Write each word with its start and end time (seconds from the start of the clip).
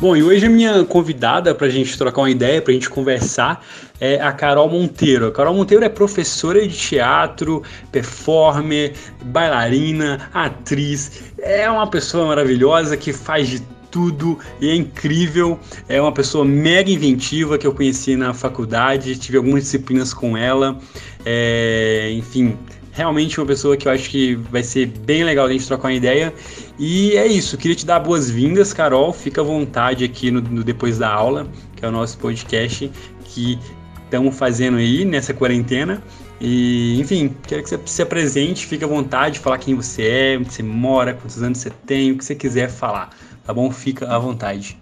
Bom, 0.00 0.16
e 0.16 0.22
hoje 0.22 0.46
a 0.46 0.48
minha 0.48 0.84
convidada 0.84 1.52
para 1.52 1.66
a 1.66 1.70
gente 1.70 1.98
trocar 1.98 2.22
uma 2.22 2.30
ideia, 2.30 2.62
para 2.62 2.70
a 2.70 2.74
gente 2.74 2.88
conversar, 2.88 3.66
é 4.00 4.20
a 4.20 4.30
Carol 4.30 4.68
Monteiro. 4.68 5.26
A 5.26 5.32
Carol 5.32 5.52
Monteiro 5.52 5.84
é 5.84 5.88
professora 5.88 6.64
de 6.64 6.76
teatro, 6.76 7.64
performer, 7.90 8.92
bailarina, 9.24 10.30
atriz. 10.32 11.32
É 11.40 11.68
uma 11.68 11.90
pessoa 11.90 12.28
maravilhosa 12.28 12.96
que 12.96 13.12
faz 13.12 13.48
de 13.48 13.60
tudo 13.90 14.38
e 14.60 14.70
é 14.70 14.74
incrível. 14.76 15.58
É 15.88 16.00
uma 16.00 16.12
pessoa 16.12 16.44
mega 16.44 16.92
inventiva 16.92 17.58
que 17.58 17.66
eu 17.66 17.74
conheci 17.74 18.14
na 18.14 18.32
faculdade, 18.32 19.18
tive 19.18 19.36
algumas 19.36 19.64
disciplinas 19.64 20.14
com 20.14 20.36
ela. 20.36 20.78
É, 21.26 22.12
enfim, 22.12 22.56
realmente 22.92 23.40
uma 23.40 23.46
pessoa 23.46 23.76
que 23.76 23.88
eu 23.88 23.92
acho 23.92 24.10
que 24.10 24.36
vai 24.50 24.62
ser 24.62 24.86
bem 24.86 25.24
legal 25.24 25.46
a 25.46 25.52
gente 25.52 25.66
trocar 25.66 25.88
uma 25.88 25.94
ideia. 25.94 26.32
E 26.78 27.16
é 27.16 27.26
isso, 27.26 27.58
queria 27.58 27.76
te 27.76 27.84
dar 27.84 27.98
boas-vindas, 28.00 28.72
Carol. 28.72 29.12
Fica 29.12 29.40
à 29.40 29.44
vontade 29.44 30.04
aqui 30.04 30.30
no, 30.30 30.40
no 30.40 30.62
Depois 30.62 30.98
da 30.98 31.12
Aula, 31.12 31.46
que 31.74 31.84
é 31.84 31.88
o 31.88 31.92
nosso 31.92 32.16
podcast 32.18 32.90
que 33.24 33.58
estamos 34.04 34.36
fazendo 34.36 34.76
aí 34.76 35.04
nessa 35.04 35.34
quarentena. 35.34 36.02
E, 36.40 37.00
enfim, 37.00 37.34
quero 37.48 37.64
que 37.64 37.68
você 37.68 37.80
se 37.84 38.00
apresente, 38.00 38.64
fique 38.64 38.84
à 38.84 38.86
vontade, 38.86 39.40
falar 39.40 39.58
quem 39.58 39.74
você 39.74 40.02
é, 40.06 40.38
onde 40.38 40.52
você 40.52 40.62
mora, 40.62 41.14
quantos 41.14 41.42
anos 41.42 41.58
você 41.58 41.70
tem, 41.84 42.12
o 42.12 42.18
que 42.18 42.24
você 42.24 42.36
quiser 42.36 42.70
falar 42.70 43.10
tá 43.48 43.54
bom? 43.54 43.70
Fica 43.70 44.06
à 44.14 44.18
vontade. 44.18 44.78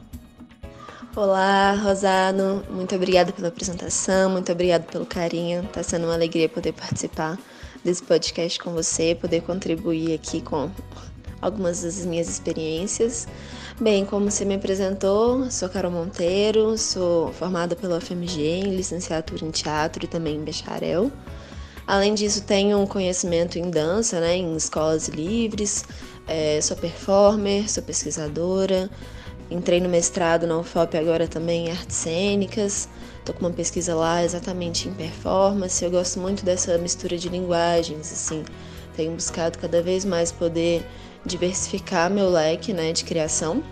Olá, 1.15 1.73
Rosado. 1.75 2.65
Muito 2.69 2.97
obrigada 2.97 3.33
pela 3.33 3.47
apresentação, 3.47 4.29
muito 4.29 4.51
obrigada 4.51 4.85
pelo 4.91 5.07
carinho. 5.07 5.63
Tá 5.73 5.85
sendo 5.85 6.07
uma 6.07 6.15
alegria 6.15 6.49
poder 6.49 6.73
participar 6.73 7.39
desse 7.85 8.03
podcast 8.03 8.59
com 8.59 8.73
você, 8.73 9.15
poder 9.15 9.43
contribuir 9.43 10.13
aqui 10.15 10.41
com 10.41 10.69
algumas 11.41 11.83
das 11.83 12.05
minhas 12.05 12.29
experiências. 12.29 13.27
Bem, 13.81 14.05
como 14.05 14.31
você 14.31 14.45
me 14.45 14.55
apresentou, 14.55 15.51
sou 15.51 15.69
Carol 15.69 15.91
Monteiro, 15.91 16.79
sou 16.79 17.33
formada 17.35 17.77
pela 17.77 17.99
UFMG 17.99 18.43
em 18.43 18.75
licenciatura 18.75 19.45
em 19.45 19.51
teatro 19.51 20.05
e 20.05 20.09
também 20.09 20.37
em 20.37 20.45
bacharel. 20.45 21.11
Além 21.87 22.15
disso, 22.15 22.43
tenho 22.43 22.79
um 22.79 22.87
conhecimento 22.87 23.59
em 23.59 23.71
dança, 23.71 24.19
né, 24.19 24.37
em 24.37 24.57
escolas 24.57 25.09
livres, 25.09 25.85
é, 26.27 26.61
sou 26.61 26.77
performer, 26.77 27.71
sou 27.71 27.83
pesquisadora, 27.83 28.91
entrei 29.51 29.81
no 29.81 29.89
mestrado 29.89 30.47
na 30.47 30.59
UFOP 30.59 30.97
agora 30.97 31.29
também 31.29 31.69
em 31.69 31.71
artes 31.71 31.97
cênicas, 31.97 32.89
estou 33.21 33.35
com 33.35 33.47
uma 33.47 33.53
pesquisa 33.53 33.95
lá 33.95 34.25
exatamente 34.25 34.89
em 34.89 34.95
performance. 34.95 35.85
Eu 35.85 35.91
gosto 35.91 36.19
muito 36.19 36.45
dessa 36.45 36.77
mistura 36.79 37.17
de 37.17 37.29
linguagens, 37.29 38.13
assim, 38.13 38.45
tenho 38.97 39.13
buscado 39.13 39.59
cada 39.59 39.81
vez 39.81 40.05
mais 40.05 40.33
poder 40.33 40.85
diversificar 41.27 42.11
meu 42.11 42.31
leque 42.31 42.73
né, 42.73 42.93
de 42.93 43.05
criação 43.05 43.63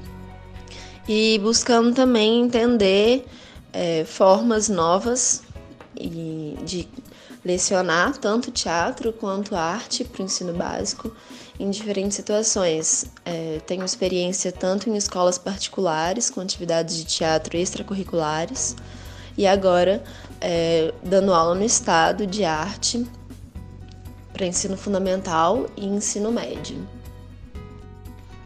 e 1.09 1.39
buscando 1.43 1.95
também 1.95 2.43
entender 2.43 3.27
é, 3.73 4.05
formas 4.05 4.69
novas 4.69 5.43
e 5.97 6.57
de 6.65 6.89
lecionar 7.45 8.17
tanto 8.17 8.51
teatro 8.51 9.13
quanto 9.13 9.55
arte 9.55 10.03
para 10.03 10.23
o 10.23 10.25
ensino 10.25 10.55
básico 10.55 11.15
em 11.61 11.71
diferentes 11.71 12.17
situações. 12.17 13.05
É, 13.25 13.61
tenho 13.67 13.85
experiência 13.85 14.51
tanto 14.51 14.89
em 14.89 14.97
escolas 14.97 15.39
particulares, 15.39 16.31
com 16.31 16.41
atividades 16.41 16.97
de 16.97 17.05
teatro 17.05 17.57
extracurriculares, 17.57 18.75
e 19.37 19.47
agora 19.47 20.03
é, 20.41 20.93
dando 21.03 21.35
aula 21.35 21.55
no 21.55 21.65
estado 21.65 22.27
de 22.27 22.45
arte 22.45 23.07
para 24.33 24.47
ensino 24.47 24.77
fundamental 24.77 25.67
e 25.77 25.87
ensino 25.87 26.33
médio. 26.33 26.87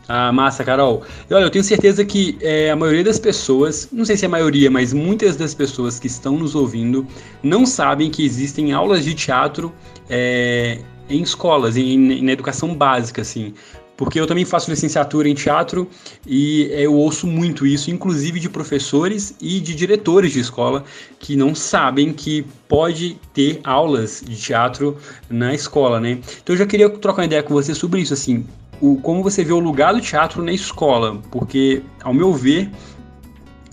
Ah, 0.09 0.33
massa, 0.33 0.65
Carol. 0.65 1.03
E 1.29 1.35
olha, 1.35 1.45
eu 1.45 1.51
tenho 1.51 1.63
certeza 1.63 2.03
que 2.03 2.39
é, 2.41 2.71
a 2.71 2.77
maioria 2.77 3.05
das 3.05 3.19
pessoas, 3.19 3.91
não 3.93 4.07
sei 4.07 4.17
se 4.17 4.25
é 4.25 4.27
a 4.27 4.31
maioria, 4.31 4.71
mas 4.71 4.95
muitas 4.95 5.37
das 5.37 5.53
pessoas 5.53 5.99
que 6.01 6.07
estão 6.07 6.39
nos 6.39 6.55
ouvindo 6.55 7.07
não 7.43 7.67
sabem 7.67 8.11
que 8.11 8.25
existem 8.25 8.73
aulas 8.73 9.05
de 9.05 9.15
teatro 9.15 9.71
é, 10.09 10.79
em 11.11 11.21
escolas, 11.21 11.77
em, 11.77 12.23
na 12.23 12.33
educação 12.33 12.75
básica, 12.75 13.21
assim. 13.21 13.53
Porque 13.99 14.19
eu 14.19 14.27
também 14.27 14.47
faço 14.47 14.71
licenciatura 14.71 15.29
em 15.29 15.35
teatro 15.35 15.87
e 16.27 16.71
eu 16.71 16.95
ouço 16.95 17.27
muito 17.27 17.67
isso, 17.67 17.91
inclusive 17.91 18.41
de 18.41 18.49
professores 18.49 19.35
e 19.41 19.61
de 19.61 19.75
diretores 19.75 20.33
de 20.33 20.41
escola 20.41 20.85
que 21.19 21.37
não 21.37 21.55
sabem 21.55 22.15
que 22.15 22.47
pode 22.67 23.19
ter 23.35 23.61
aulas 23.65 24.23
de 24.25 24.37
teatro 24.37 24.97
na 25.29 25.53
escola, 25.53 26.01
né? 26.01 26.13
Então 26.43 26.55
eu 26.55 26.57
já 26.57 26.65
queria 26.65 26.89
trocar 26.89 27.23
uma 27.23 27.27
ideia 27.27 27.43
com 27.43 27.53
você 27.53 27.75
sobre 27.75 28.01
isso, 28.01 28.15
assim, 28.15 28.47
o, 28.81 28.97
como 29.01 29.23
você 29.23 29.45
vê 29.45 29.53
o 29.53 29.59
lugar 29.59 29.93
do 29.95 30.01
teatro 30.01 30.43
na 30.43 30.53
escola, 30.53 31.21
porque, 31.31 31.83
ao 32.03 32.13
meu 32.13 32.33
ver, 32.33 32.71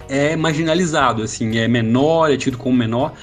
é 0.07 0.35
marginalizado, 0.35 1.23
assim, 1.23 1.57
é 1.57 1.67
menor, 1.67 2.31
é 2.31 2.37
tido 2.37 2.57
como 2.57 2.75
menor, 2.75 3.13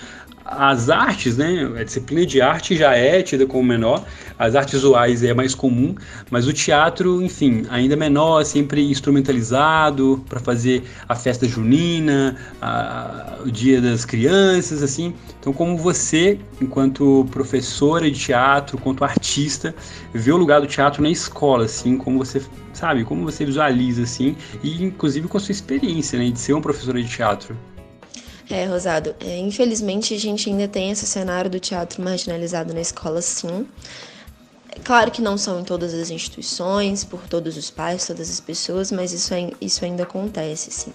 as 0.59 0.91
artes, 0.91 1.37
né, 1.37 1.71
a 1.79 1.85
disciplina 1.85 2.27
de 2.27 2.41
arte 2.41 2.77
já 2.77 2.95
é 2.95 3.23
tida 3.23 3.47
como 3.47 3.65
menor, 3.65 4.05
as 4.39 4.55
artes 4.55 4.75
visuais 4.75 5.23
é 5.23 5.33
mais 5.33 5.55
comum, 5.55 5.95
mas 6.31 6.47
o 6.47 6.53
teatro, 6.53 7.23
enfim, 7.23 7.65
ainda 7.71 7.97
menor, 7.97 8.45
sempre 8.45 8.91
instrumentalizado 8.91 10.25
para 10.29 10.41
fazer 10.41 10.83
a 11.09 11.15
festa 11.15 11.47
junina, 11.47 12.37
a, 12.61 13.39
o 13.45 13.51
dia 13.51 13.81
das 13.81 14.05
crianças, 14.05 14.83
assim. 14.83 15.15
Então, 15.39 15.53
como 15.53 15.77
você, 15.77 16.39
enquanto 16.61 17.27
professora 17.31 18.11
de 18.11 18.19
teatro, 18.19 18.79
quanto 18.79 19.05
artista, 19.05 19.75
vê 20.13 20.33
o 20.33 20.37
lugar 20.37 20.61
do 20.61 20.67
teatro 20.67 21.03
na 21.03 21.11
escola, 21.11 21.65
assim, 21.65 21.97
como 21.97 22.19
você 22.19 22.43
sabe, 22.73 23.05
como 23.05 23.23
você 23.25 23.45
visualiza, 23.45 24.03
assim, 24.03 24.37
e 24.63 24.83
inclusive 24.83 25.29
com 25.29 25.37
a 25.37 25.41
sua 25.41 25.53
experiência, 25.53 26.19
né, 26.19 26.31
de 26.31 26.39
ser 26.39 26.53
uma 26.53 26.63
professora 26.63 27.03
de 27.03 27.09
teatro. 27.09 27.57
É, 28.51 28.65
Rosado, 28.67 29.15
é, 29.21 29.39
infelizmente 29.39 30.15
a 30.15 30.19
gente 30.19 30.49
ainda 30.51 30.69
tem 30.69 30.91
esse 30.91 31.07
cenário 31.07 31.51
do 31.51 31.61
teatro 31.61 32.03
marginalizado 32.03 32.75
na 32.75 32.81
escola, 32.81 33.23
sim. 33.23 33.67
Claro 34.85 35.11
que 35.11 35.23
não 35.23 35.37
são 35.37 35.61
em 35.61 35.65
todas 35.65 35.93
as 35.95 36.11
instituições, 36.11 37.05
por 37.05 37.21
todos 37.29 37.57
os 37.57 37.71
pais, 37.71 38.07
todas 38.07 38.29
as 38.31 38.41
pessoas, 38.41 38.91
mas 38.91 39.13
isso, 39.13 39.33
isso 39.61 39.85
ainda 39.85 40.03
acontece, 40.03 40.71
sim. 40.71 40.93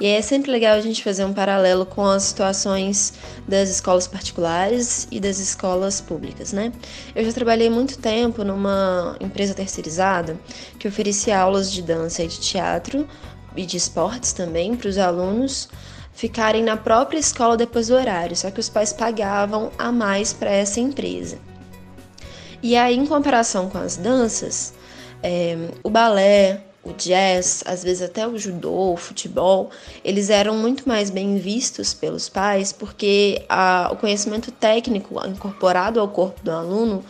E 0.00 0.06
é 0.06 0.22
sempre 0.22 0.50
legal 0.50 0.76
a 0.76 0.80
gente 0.80 1.02
fazer 1.02 1.24
um 1.24 1.32
paralelo 1.32 1.84
com 1.84 2.06
as 2.06 2.22
situações 2.22 3.12
das 3.46 3.68
escolas 3.68 4.06
particulares 4.06 5.08
e 5.10 5.18
das 5.18 5.40
escolas 5.40 6.00
públicas, 6.00 6.52
né? 6.52 6.72
Eu 7.14 7.24
já 7.24 7.32
trabalhei 7.32 7.68
muito 7.68 7.98
tempo 7.98 8.44
numa 8.44 9.16
empresa 9.20 9.52
terceirizada 9.52 10.38
que 10.78 10.86
oferecia 10.86 11.38
aulas 11.38 11.70
de 11.72 11.82
dança 11.82 12.22
e 12.22 12.28
de 12.28 12.38
teatro 12.38 13.06
e 13.56 13.66
de 13.66 13.76
esportes 13.76 14.32
também 14.32 14.76
para 14.76 14.88
os 14.88 14.96
alunos 14.96 15.68
ficarem 16.18 16.64
na 16.64 16.76
própria 16.76 17.20
escola 17.20 17.56
depois 17.56 17.86
do 17.86 17.94
horário, 17.94 18.34
só 18.34 18.50
que 18.50 18.58
os 18.58 18.68
pais 18.68 18.92
pagavam 18.92 19.70
a 19.78 19.92
mais 19.92 20.32
para 20.32 20.50
essa 20.50 20.80
empresa. 20.80 21.38
E 22.60 22.74
aí, 22.76 22.96
em 22.96 23.06
comparação 23.06 23.70
com 23.70 23.78
as 23.78 23.96
danças, 23.96 24.74
é, 25.22 25.56
o 25.80 25.88
balé, 25.88 26.64
o 26.82 26.92
jazz, 26.92 27.62
às 27.64 27.84
vezes 27.84 28.02
até 28.02 28.26
o 28.26 28.36
judô, 28.36 28.94
o 28.94 28.96
futebol, 28.96 29.70
eles 30.04 30.28
eram 30.28 30.56
muito 30.56 30.88
mais 30.88 31.08
bem 31.08 31.38
vistos 31.38 31.94
pelos 31.94 32.28
pais 32.28 32.72
porque 32.72 33.44
a, 33.48 33.88
o 33.92 33.96
conhecimento 33.96 34.50
técnico 34.50 35.24
incorporado 35.24 36.00
ao 36.00 36.08
corpo 36.08 36.42
do 36.42 36.50
aluno 36.50 37.04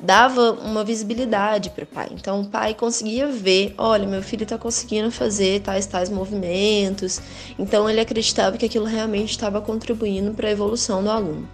dava 0.00 0.52
uma 0.52 0.84
visibilidade 0.84 1.70
para 1.70 1.84
o 1.84 1.86
pai. 1.86 2.08
Então 2.12 2.40
o 2.40 2.46
pai 2.46 2.74
conseguia 2.74 3.26
ver, 3.26 3.74
olha, 3.76 4.06
meu 4.06 4.22
filho 4.22 4.44
está 4.44 4.56
conseguindo 4.56 5.10
fazer 5.10 5.60
tais 5.60 5.86
tais 5.86 6.08
movimentos. 6.08 7.20
Então 7.58 7.88
ele 7.88 8.00
acreditava 8.00 8.56
que 8.56 8.66
aquilo 8.66 8.84
realmente 8.84 9.30
estava 9.30 9.60
contribuindo 9.60 10.32
para 10.32 10.48
a 10.48 10.52
evolução 10.52 11.02
do 11.02 11.10
aluno. 11.10 11.48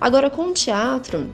Agora 0.00 0.30
com 0.30 0.46
o 0.46 0.52
teatro, 0.52 1.28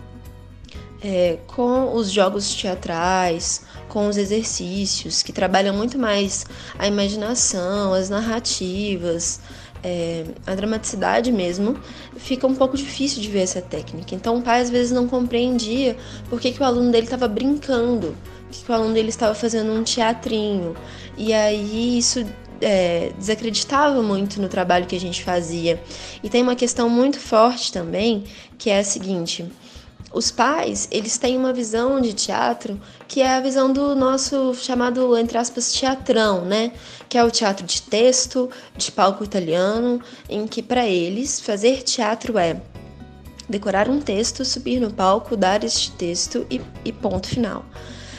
é, 1.03 1.39
com 1.47 1.95
os 1.95 2.11
jogos 2.11 2.55
teatrais, 2.55 3.63
com 3.89 4.09
os 4.09 4.17
exercícios 4.17 5.23
que 5.23 5.33
trabalham 5.33 5.75
muito 5.75 5.99
mais 5.99 6.47
a 6.79 6.87
imaginação, 6.87 7.93
as 7.93 8.09
narrativas, 8.09 9.41
é, 9.87 10.25
a 10.45 10.53
dramaticidade 10.57 11.31
mesmo, 11.31 11.79
fica 12.17 12.45
um 12.45 12.57
pouco 12.57 12.77
difícil 12.77 13.23
de 13.23 13.31
ver 13.31 13.43
essa 13.43 13.63
técnica. 13.63 14.17
Então 14.17 14.39
o 14.39 14.43
pai 14.43 14.61
às 14.61 14.69
vezes 14.69 14.91
não 14.91 15.07
compreendia 15.07 15.97
por 16.29 16.41
que, 16.41 16.51
que 16.51 16.61
o 16.61 16.65
aluno 16.65 16.91
dele 16.91 17.07
estava 17.07 17.29
brincando, 17.29 18.17
que, 18.51 18.69
o 18.69 18.75
aluno 18.75 18.93
dele 18.93 19.11
estava 19.11 19.33
fazendo 19.33 19.71
um 19.71 19.85
teatrinho. 19.85 20.75
E 21.17 21.33
aí 21.33 21.97
isso 21.97 22.27
é, 22.61 23.13
desacreditava 23.17 24.03
muito 24.03 24.43
no 24.43 24.49
trabalho 24.49 24.87
que 24.87 24.97
a 24.97 25.01
gente 25.01 25.23
fazia. 25.23 25.81
E 26.21 26.29
tem 26.29 26.43
uma 26.43 26.57
questão 26.57 26.89
muito 26.89 27.21
forte 27.21 27.73
também, 27.73 28.25
que 28.59 28.69
é 28.71 28.81
a 28.81 28.85
seguinte 28.85 29.45
os 30.13 30.31
pais, 30.31 30.89
eles 30.91 31.19
têm 31.19 31.37
uma 31.37 31.53
visão 31.53 32.01
de 32.01 32.13
teatro 32.13 32.81
que 33.09 33.21
é 33.21 33.35
a 33.37 33.41
visão 33.41 33.73
do 33.73 33.95
nosso 33.95 34.55
chamado, 34.55 35.17
entre 35.17 35.37
aspas, 35.37 35.73
teatrão, 35.73 36.45
né? 36.45 36.73
Que 37.09 37.19
é 37.19 37.25
o 37.25 37.31
teatro 37.31 37.67
de 37.67 37.83
texto, 37.83 38.51
de 38.77 38.91
palco 38.91 39.23
italiano, 39.23 40.01
em 40.29 40.47
que 40.47 40.63
para 40.63 40.87
eles 40.87 41.41
fazer 41.41 41.83
teatro 41.83 42.39
é 42.39 42.61
decorar 43.49 43.89
um 43.89 44.01
texto, 44.01 44.45
subir 44.45 44.81
no 44.81 44.93
palco, 44.93 45.37
dar 45.37 45.63
este 45.63 45.93
texto 45.93 46.47
e, 46.51 46.61
e 46.85 46.93
ponto 46.93 47.29
final. 47.29 47.65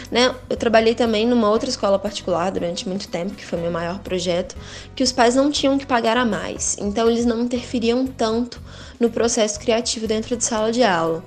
Né? 0.10 0.33
Eu 0.50 0.56
trabalhei 0.56 0.95
também 0.95 1.28
numa 1.28 1.50
outra 1.50 1.69
escola 1.69 2.00
particular 2.00 2.50
durante 2.50 2.88
muito 2.88 3.10
tempo, 3.10 3.36
que 3.36 3.45
foi 3.45 3.60
meu 3.60 3.72
maior 3.72 4.00
projeto, 4.00 4.56
que 4.95 5.04
os 5.04 5.12
pais 5.12 5.36
não 5.36 5.51
tinham 5.51 5.78
que 5.78 5.86
pagar 5.86 6.16
a 6.16 6.24
mais, 6.24 6.78
então 6.80 7.10
eles 7.10 7.25
não 7.25 7.42
interferiam 7.42 8.07
tanto 8.07 8.62
no 9.00 9.10
processo 9.10 9.60
criativo 9.60 10.07
dentro 10.07 10.38
de 10.38 10.45
sala 10.45 10.72
de 10.72 10.81
aula. 10.81 11.24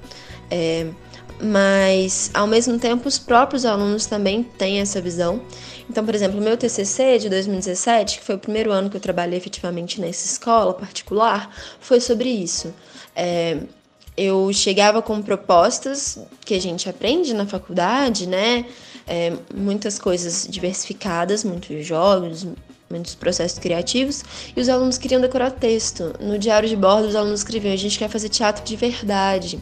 É, 0.51 0.87
mas 1.43 2.31
ao 2.35 2.47
mesmo 2.47 2.79
tempo 2.79 3.09
os 3.09 3.19
próprios 3.19 3.65
alunos 3.65 4.07
também 4.07 4.43
têm 4.43 4.81
essa 4.81 5.01
visão. 5.01 5.41
Então, 5.89 6.05
por 6.05 6.15
exemplo, 6.15 6.39
o 6.39 6.43
meu 6.43 6.57
TCC 6.57 7.19
de 7.19 7.29
2017, 7.29 8.19
que 8.19 8.25
foi 8.25 8.35
o 8.37 8.39
primeiro 8.39 8.71
ano 8.71 8.89
que 8.91 8.97
eu 8.97 9.01
trabalhei 9.01 9.39
efetivamente 9.39 10.01
nessa 10.01 10.27
escola 10.27 10.75
particular, 10.75 11.55
foi 11.81 12.01
sobre 12.01 12.29
isso. 12.29 12.73
É, 13.15 13.59
eu 14.17 14.53
chegava 14.53 15.01
com 15.01 15.21
propostas 15.23 16.19
que 16.45 16.55
a 16.55 16.61
gente 16.61 16.89
aprende 16.89 17.33
na 17.33 17.47
faculdade, 17.47 18.27
né? 18.29 18.67
É, 19.07 19.33
muitas 19.55 19.99
coisas 19.99 20.47
diversificadas, 20.49 21.43
muitos 21.43 21.85
jogos, 21.85 22.47
muitos 22.89 23.15
processos 23.15 23.59
criativos, 23.59 24.23
e 24.55 24.61
os 24.61 24.69
alunos 24.69 24.99
queriam 24.99 25.21
decorar 25.21 25.51
texto. 25.53 26.13
No 26.21 26.39
diário 26.39 26.69
de 26.69 26.77
bordo, 26.77 27.09
os 27.09 27.17
alunos 27.17 27.41
escreviam: 27.41 27.73
a 27.73 27.77
gente 27.77 27.99
quer 27.99 28.09
fazer 28.09 28.29
teatro 28.29 28.65
de 28.65 28.77
verdade. 28.77 29.59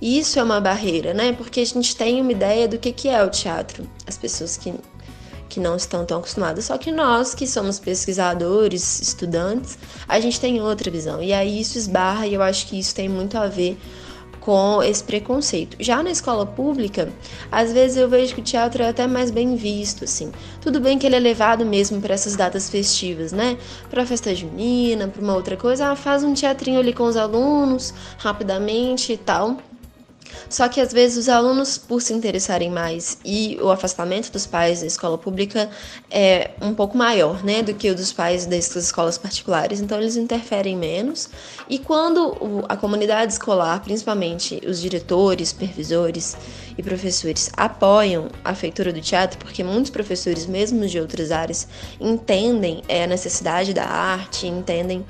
E 0.00 0.18
isso 0.18 0.38
é 0.38 0.42
uma 0.42 0.60
barreira, 0.60 1.14
né? 1.14 1.32
Porque 1.32 1.60
a 1.60 1.64
gente 1.64 1.96
tem 1.96 2.20
uma 2.20 2.32
ideia 2.32 2.68
do 2.68 2.78
que, 2.78 2.92
que 2.92 3.08
é 3.08 3.22
o 3.24 3.30
teatro. 3.30 3.88
As 4.06 4.16
pessoas 4.16 4.56
que, 4.56 4.74
que 5.48 5.60
não 5.60 5.76
estão 5.76 6.04
tão 6.04 6.18
acostumadas. 6.18 6.66
Só 6.66 6.78
que 6.78 6.92
nós, 6.92 7.34
que 7.34 7.46
somos 7.46 7.78
pesquisadores, 7.78 9.00
estudantes, 9.00 9.78
a 10.06 10.20
gente 10.20 10.40
tem 10.40 10.60
outra 10.60 10.90
visão. 10.90 11.22
E 11.22 11.32
aí 11.32 11.60
isso 11.60 11.78
esbarra, 11.78 12.26
e 12.26 12.34
eu 12.34 12.42
acho 12.42 12.66
que 12.66 12.78
isso 12.78 12.94
tem 12.94 13.08
muito 13.08 13.38
a 13.38 13.46
ver 13.46 13.78
com 14.46 14.80
esse 14.80 15.02
preconceito. 15.02 15.76
Já 15.80 16.04
na 16.04 16.10
escola 16.10 16.46
pública, 16.46 17.12
às 17.50 17.72
vezes 17.72 17.96
eu 17.96 18.08
vejo 18.08 18.32
que 18.32 18.40
o 18.40 18.44
teatro 18.44 18.80
é 18.80 18.88
até 18.88 19.04
mais 19.04 19.32
bem 19.32 19.56
visto, 19.56 20.04
assim. 20.04 20.30
Tudo 20.60 20.78
bem 20.78 20.96
que 21.00 21.04
ele 21.04 21.16
é 21.16 21.18
levado 21.18 21.66
mesmo 21.66 22.00
para 22.00 22.14
essas 22.14 22.36
datas 22.36 22.70
festivas, 22.70 23.32
né? 23.32 23.58
Para 23.90 24.06
festa 24.06 24.32
junina, 24.32 25.08
para 25.08 25.20
uma 25.20 25.34
outra 25.34 25.56
coisa, 25.56 25.88
ah, 25.90 25.96
faz 25.96 26.22
um 26.22 26.32
teatrinho 26.32 26.78
ali 26.78 26.92
com 26.92 27.02
os 27.02 27.16
alunos, 27.16 27.92
rapidamente 28.18 29.14
e 29.14 29.16
tal. 29.16 29.56
Só 30.48 30.68
que 30.68 30.80
às 30.80 30.92
vezes 30.92 31.16
os 31.16 31.28
alunos, 31.28 31.76
por 31.76 32.00
se 32.00 32.12
interessarem 32.12 32.70
mais 32.70 33.18
e 33.24 33.58
o 33.60 33.70
afastamento 33.70 34.30
dos 34.30 34.46
pais 34.46 34.80
da 34.80 34.86
escola 34.86 35.18
pública 35.18 35.68
é 36.10 36.50
um 36.60 36.74
pouco 36.74 36.96
maior, 36.96 37.42
né, 37.44 37.62
do 37.62 37.74
que 37.74 37.90
o 37.90 37.94
dos 37.94 38.12
pais 38.12 38.46
das 38.46 38.74
escolas 38.74 39.18
particulares, 39.18 39.80
então 39.80 39.98
eles 39.98 40.16
interferem 40.16 40.76
menos. 40.76 41.28
E 41.68 41.78
quando 41.78 42.64
a 42.68 42.76
comunidade 42.76 43.32
escolar, 43.32 43.82
principalmente 43.82 44.60
os 44.66 44.80
diretores, 44.80 45.48
supervisores 45.50 46.36
e 46.78 46.82
professores, 46.82 47.50
apoiam 47.56 48.28
a 48.44 48.54
feitura 48.54 48.92
do 48.92 49.00
teatro, 49.00 49.38
porque 49.38 49.64
muitos 49.64 49.90
professores, 49.90 50.46
mesmo 50.46 50.86
de 50.86 51.00
outras 51.00 51.32
áreas, 51.32 51.66
entendem 52.00 52.82
é, 52.88 53.04
a 53.04 53.06
necessidade 53.06 53.72
da 53.72 53.84
arte, 53.84 54.46
entendem 54.46 55.04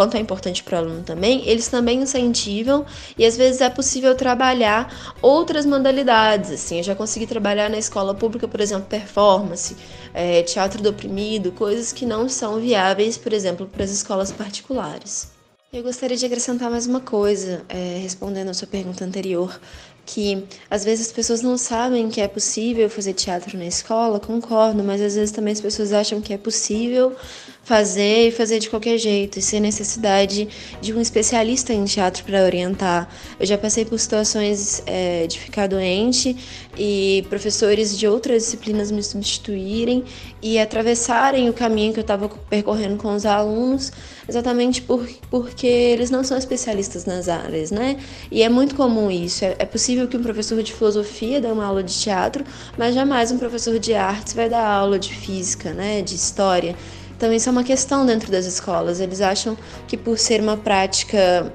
quanto 0.00 0.16
é 0.16 0.20
importante 0.20 0.62
para 0.62 0.76
o 0.76 0.78
aluno 0.78 1.02
também, 1.02 1.46
eles 1.46 1.68
também 1.68 2.00
incentivam 2.00 2.86
e 3.18 3.26
às 3.26 3.36
vezes 3.36 3.60
é 3.60 3.68
possível 3.68 4.14
trabalhar 4.14 5.14
outras 5.20 5.66
modalidades. 5.66 6.50
Assim, 6.52 6.78
eu 6.78 6.82
já 6.82 6.94
consegui 6.94 7.26
trabalhar 7.26 7.68
na 7.68 7.76
escola 7.76 8.14
pública, 8.14 8.48
por 8.48 8.62
exemplo, 8.62 8.86
performance, 8.88 9.76
é, 10.14 10.42
teatro 10.42 10.82
do 10.82 10.88
oprimido, 10.88 11.52
coisas 11.52 11.92
que 11.92 12.06
não 12.06 12.30
são 12.30 12.58
viáveis, 12.58 13.18
por 13.18 13.34
exemplo, 13.34 13.66
para 13.66 13.84
as 13.84 13.90
escolas 13.90 14.32
particulares. 14.32 15.28
Eu 15.70 15.82
gostaria 15.82 16.16
de 16.16 16.24
acrescentar 16.24 16.70
mais 16.70 16.86
uma 16.86 17.00
coisa, 17.00 17.62
é, 17.68 17.98
respondendo 18.00 18.48
a 18.48 18.54
sua 18.54 18.66
pergunta 18.66 19.04
anterior, 19.04 19.60
que 20.06 20.44
às 20.70 20.82
vezes 20.82 21.08
as 21.08 21.12
pessoas 21.12 21.42
não 21.42 21.58
sabem 21.58 22.08
que 22.08 22.22
é 22.22 22.26
possível 22.26 22.88
fazer 22.88 23.12
teatro 23.12 23.58
na 23.58 23.66
escola, 23.66 24.18
concordo, 24.18 24.82
mas 24.82 25.00
às 25.02 25.14
vezes 25.14 25.30
também 25.30 25.52
as 25.52 25.60
pessoas 25.60 25.92
acham 25.92 26.22
que 26.22 26.32
é 26.32 26.38
possível 26.38 27.14
fazer 27.62 28.28
e 28.28 28.30
fazer 28.32 28.58
de 28.58 28.68
qualquer 28.68 28.98
jeito, 28.98 29.38
e 29.38 29.42
sem 29.42 29.60
necessidade 29.60 30.48
de 30.80 30.92
um 30.92 31.00
especialista 31.00 31.72
em 31.72 31.84
teatro 31.84 32.24
para 32.24 32.42
orientar. 32.42 33.08
Eu 33.38 33.46
já 33.46 33.56
passei 33.56 33.84
por 33.84 33.98
situações 33.98 34.82
é, 34.86 35.26
de 35.26 35.38
ficar 35.38 35.68
doente 35.68 36.36
e 36.76 37.24
professores 37.28 37.96
de 37.96 38.08
outras 38.08 38.44
disciplinas 38.44 38.90
me 38.90 39.02
substituírem 39.02 40.04
e 40.42 40.58
atravessarem 40.58 41.48
o 41.48 41.52
caminho 41.52 41.92
que 41.92 42.00
eu 42.00 42.02
estava 42.02 42.28
percorrendo 42.28 42.96
com 42.96 43.14
os 43.14 43.26
alunos, 43.26 43.92
exatamente 44.28 44.80
por, 44.82 45.06
porque 45.30 45.66
eles 45.66 46.10
não 46.10 46.24
são 46.24 46.36
especialistas 46.36 47.04
nas 47.04 47.28
áreas, 47.28 47.70
né? 47.70 47.98
E 48.30 48.42
é 48.42 48.48
muito 48.48 48.74
comum 48.74 49.10
isso. 49.10 49.44
É, 49.44 49.56
é 49.58 49.64
possível 49.66 50.08
que 50.08 50.16
um 50.16 50.22
professor 50.22 50.62
de 50.62 50.72
filosofia 50.72 51.40
dê 51.40 51.48
uma 51.48 51.66
aula 51.66 51.82
de 51.82 51.94
teatro, 51.94 52.44
mas 52.76 52.94
jamais 52.94 53.30
um 53.30 53.38
professor 53.38 53.78
de 53.78 53.94
artes 53.94 54.32
vai 54.32 54.48
dar 54.48 54.66
aula 54.66 54.98
de 54.98 55.14
física, 55.14 55.72
né? 55.72 56.02
De 56.02 56.14
história. 56.14 56.74
Então, 57.20 57.30
isso 57.34 57.50
é 57.50 57.52
uma 57.52 57.62
questão 57.62 58.06
dentro 58.06 58.32
das 58.32 58.46
escolas. 58.46 58.98
Eles 58.98 59.20
acham 59.20 59.54
que 59.86 59.94
por 59.94 60.18
ser 60.18 60.40
uma 60.40 60.56
prática, 60.56 61.52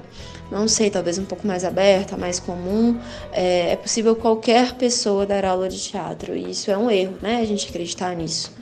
não 0.48 0.68
sei, 0.68 0.90
talvez 0.90 1.18
um 1.18 1.24
pouco 1.24 1.44
mais 1.44 1.64
aberta, 1.64 2.16
mais 2.16 2.38
comum, 2.38 2.96
é, 3.32 3.72
é 3.72 3.76
possível 3.76 4.14
qualquer 4.14 4.74
pessoa 4.74 5.26
dar 5.26 5.44
aula 5.44 5.68
de 5.68 5.76
teatro. 5.76 6.36
E 6.36 6.52
isso 6.52 6.70
é 6.70 6.78
um 6.78 6.88
erro, 6.88 7.14
né? 7.20 7.40
A 7.40 7.44
gente 7.44 7.68
acreditar 7.68 8.14
nisso. 8.14 8.52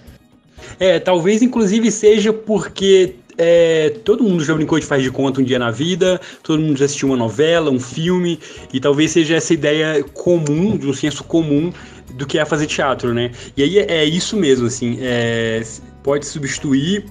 É, 0.80 0.98
talvez 0.98 1.42
inclusive 1.42 1.90
seja 1.90 2.32
porque 2.32 3.16
é, 3.36 3.90
todo 4.02 4.24
mundo 4.24 4.42
já 4.42 4.54
brincou 4.54 4.80
de 4.80 4.86
faz 4.86 5.02
de 5.02 5.10
conta 5.10 5.42
um 5.42 5.44
dia 5.44 5.58
na 5.58 5.70
vida, 5.70 6.18
todo 6.42 6.58
mundo 6.58 6.78
já 6.78 6.86
assistiu 6.86 7.08
uma 7.08 7.18
novela, 7.18 7.70
um 7.70 7.78
filme, 7.78 8.40
e 8.72 8.80
talvez 8.80 9.10
seja 9.10 9.36
essa 9.36 9.52
ideia 9.52 10.02
comum, 10.14 10.78
de 10.78 10.88
um 10.88 10.94
senso 10.94 11.22
comum 11.22 11.70
do 12.14 12.26
que 12.26 12.38
é 12.38 12.46
fazer 12.46 12.66
teatro, 12.66 13.12
né? 13.12 13.30
E 13.54 13.62
aí 13.62 13.78
é, 13.78 13.96
é 13.96 14.04
isso 14.06 14.38
mesmo, 14.38 14.68
assim, 14.68 14.96
é, 15.02 15.62
pode 16.04 16.26
substituir 16.26 17.06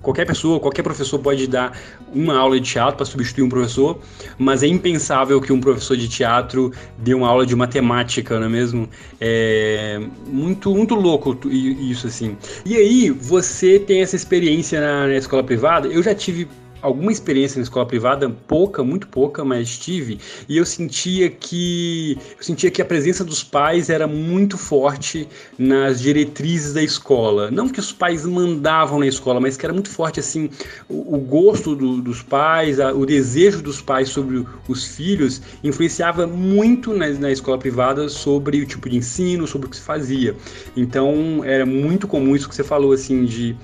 qualquer 0.00 0.24
pessoa, 0.24 0.58
qualquer 0.58 0.82
professor 0.82 1.18
pode 1.18 1.46
dar 1.46 1.76
uma 2.14 2.38
aula 2.38 2.58
de 2.58 2.70
teatro 2.70 2.96
para 2.96 3.04
substituir 3.04 3.44
um 3.44 3.48
professor, 3.48 3.98
mas 4.38 4.62
é 4.62 4.66
impensável 4.66 5.40
que 5.40 5.52
um 5.52 5.60
professor 5.60 5.96
de 5.96 6.08
teatro 6.08 6.72
dê 6.96 7.12
uma 7.12 7.28
aula 7.28 7.44
de 7.44 7.54
matemática, 7.54 8.38
não 8.38 8.46
é 8.46 8.48
mesmo? 8.48 8.88
É 9.20 10.00
muito, 10.26 10.74
muito 10.74 10.94
louco 10.94 11.38
isso 11.46 12.06
assim. 12.06 12.36
E 12.64 12.76
aí, 12.76 13.10
você 13.10 13.78
tem 13.78 14.00
essa 14.00 14.16
experiência 14.16 14.80
na, 14.80 15.08
na 15.08 15.16
escola 15.16 15.42
privada? 15.42 15.88
Eu 15.88 16.02
já 16.02 16.14
tive 16.14 16.48
alguma 16.82 17.12
experiência 17.12 17.58
na 17.58 17.62
escola 17.62 17.86
privada, 17.86 18.28
pouca, 18.28 18.82
muito 18.82 19.06
pouca, 19.06 19.44
mas 19.44 19.78
tive, 19.78 20.18
e 20.48 20.56
eu 20.56 20.66
sentia 20.66 21.30
que 21.30 22.18
eu 22.36 22.42
sentia 22.42 22.70
que 22.70 22.82
a 22.82 22.84
presença 22.84 23.24
dos 23.24 23.42
pais 23.42 23.88
era 23.88 24.06
muito 24.06 24.58
forte 24.58 25.28
nas 25.56 26.00
diretrizes 26.00 26.74
da 26.74 26.82
escola. 26.82 27.50
Não 27.50 27.68
que 27.68 27.78
os 27.78 27.92
pais 27.92 28.26
mandavam 28.26 28.98
na 28.98 29.06
escola, 29.06 29.40
mas 29.40 29.56
que 29.56 29.64
era 29.64 29.72
muito 29.72 29.88
forte 29.88 30.18
assim 30.18 30.50
o, 30.88 31.16
o 31.16 31.18
gosto 31.18 31.76
do, 31.76 32.02
dos 32.02 32.22
pais, 32.22 32.80
a, 32.80 32.92
o 32.92 33.06
desejo 33.06 33.62
dos 33.62 33.80
pais 33.80 34.08
sobre 34.08 34.44
os 34.68 34.84
filhos 34.84 35.40
influenciava 35.62 36.26
muito 36.26 36.92
na, 36.92 37.08
na 37.10 37.30
escola 37.30 37.58
privada 37.58 38.08
sobre 38.08 38.60
o 38.60 38.66
tipo 38.66 38.88
de 38.88 38.96
ensino, 38.96 39.46
sobre 39.46 39.68
o 39.68 39.70
que 39.70 39.76
se 39.76 39.82
fazia. 39.82 40.34
Então 40.76 41.42
era 41.44 41.64
muito 41.64 42.08
comum 42.08 42.34
isso 42.34 42.48
que 42.48 42.54
você 42.54 42.64
falou 42.64 42.92
assim 42.92 43.24
de 43.24 43.56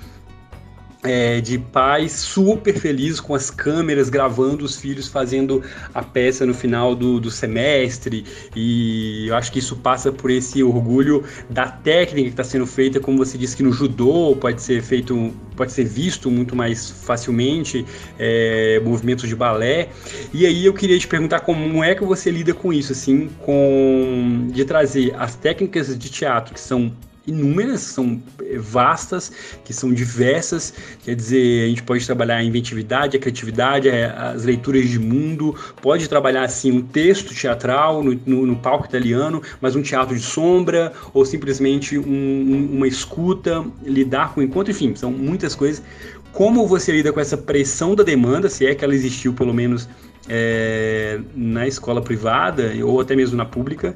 é, 1.03 1.39
de 1.39 1.57
pais 1.57 2.11
super 2.11 2.77
felizes 2.77 3.19
com 3.19 3.33
as 3.33 3.49
câmeras 3.49 4.09
gravando 4.09 4.65
os 4.65 4.75
filhos 4.75 5.07
fazendo 5.07 5.63
a 5.93 6.03
peça 6.03 6.45
no 6.45 6.53
final 6.53 6.95
do, 6.95 7.19
do 7.19 7.31
semestre. 7.31 8.25
E 8.55 9.27
eu 9.27 9.35
acho 9.35 9.51
que 9.51 9.59
isso 9.59 9.77
passa 9.77 10.11
por 10.11 10.29
esse 10.29 10.61
orgulho 10.61 11.23
da 11.49 11.67
técnica 11.67 12.23
que 12.23 12.33
está 12.33 12.43
sendo 12.43 12.65
feita, 12.65 12.99
como 12.99 13.17
você 13.17 13.37
disse 13.37 13.55
que 13.55 13.63
no 13.63 13.71
judô 13.71 14.35
pode 14.35 14.61
ser 14.61 14.81
feito, 14.81 15.33
pode 15.55 15.71
ser 15.71 15.85
visto 15.85 16.29
muito 16.29 16.55
mais 16.55 16.89
facilmente 16.89 17.85
é, 18.17 18.81
movimentos 18.83 19.27
de 19.27 19.35
balé. 19.35 19.89
E 20.33 20.45
aí 20.45 20.65
eu 20.65 20.73
queria 20.73 20.99
te 20.99 21.07
perguntar 21.07 21.41
como 21.41 21.83
é 21.83 21.95
que 21.95 22.03
você 22.03 22.29
lida 22.29 22.53
com 22.53 22.73
isso, 22.73 22.91
assim, 22.91 23.29
com 23.39 24.47
de 24.51 24.65
trazer 24.65 25.15
as 25.17 25.35
técnicas 25.35 25.97
de 25.97 26.09
teatro 26.09 26.53
que 26.53 26.59
são 26.59 26.91
inúmeras, 27.29 27.81
são 27.81 28.21
vastas, 28.57 29.31
que 29.63 29.73
são 29.73 29.93
diversas. 29.93 30.73
Quer 31.03 31.15
dizer, 31.15 31.65
a 31.65 31.69
gente 31.69 31.83
pode 31.83 32.05
trabalhar 32.05 32.37
a 32.37 32.43
inventividade, 32.43 33.15
a 33.15 33.19
criatividade, 33.19 33.87
é, 33.87 34.05
as 34.05 34.43
leituras 34.43 34.89
de 34.89 34.99
mundo, 34.99 35.55
pode 35.81 36.07
trabalhar 36.09 36.43
assim 36.43 36.71
um 36.71 36.81
texto 36.81 37.33
teatral 37.33 38.03
no, 38.03 38.19
no, 38.25 38.45
no 38.45 38.55
palco 38.55 38.85
italiano, 38.85 39.41
mas 39.61 39.75
um 39.75 39.81
teatro 39.81 40.15
de 40.15 40.23
sombra, 40.23 40.91
ou 41.13 41.25
simplesmente 41.25 41.97
um, 41.97 42.03
um, 42.03 42.69
uma 42.77 42.87
escuta, 42.87 43.65
lidar 43.83 44.33
com 44.33 44.41
o 44.41 44.43
encontro, 44.43 44.71
enfim, 44.71 44.95
são 44.95 45.11
muitas 45.11 45.55
coisas. 45.55 45.83
Como 46.31 46.67
você 46.67 46.91
lida 46.91 47.11
com 47.11 47.19
essa 47.19 47.37
pressão 47.37 47.95
da 47.95 48.03
demanda, 48.03 48.49
se 48.49 48.65
é 48.65 48.75
que 48.75 48.83
ela 48.83 48.93
existiu 48.93 49.33
pelo 49.33 49.53
menos 49.53 49.89
é, 50.27 51.19
na 51.35 51.67
escola 51.67 52.01
privada 52.01 52.71
ou 52.83 53.01
até 53.01 53.15
mesmo 53.15 53.35
na 53.35 53.45
pública, 53.45 53.95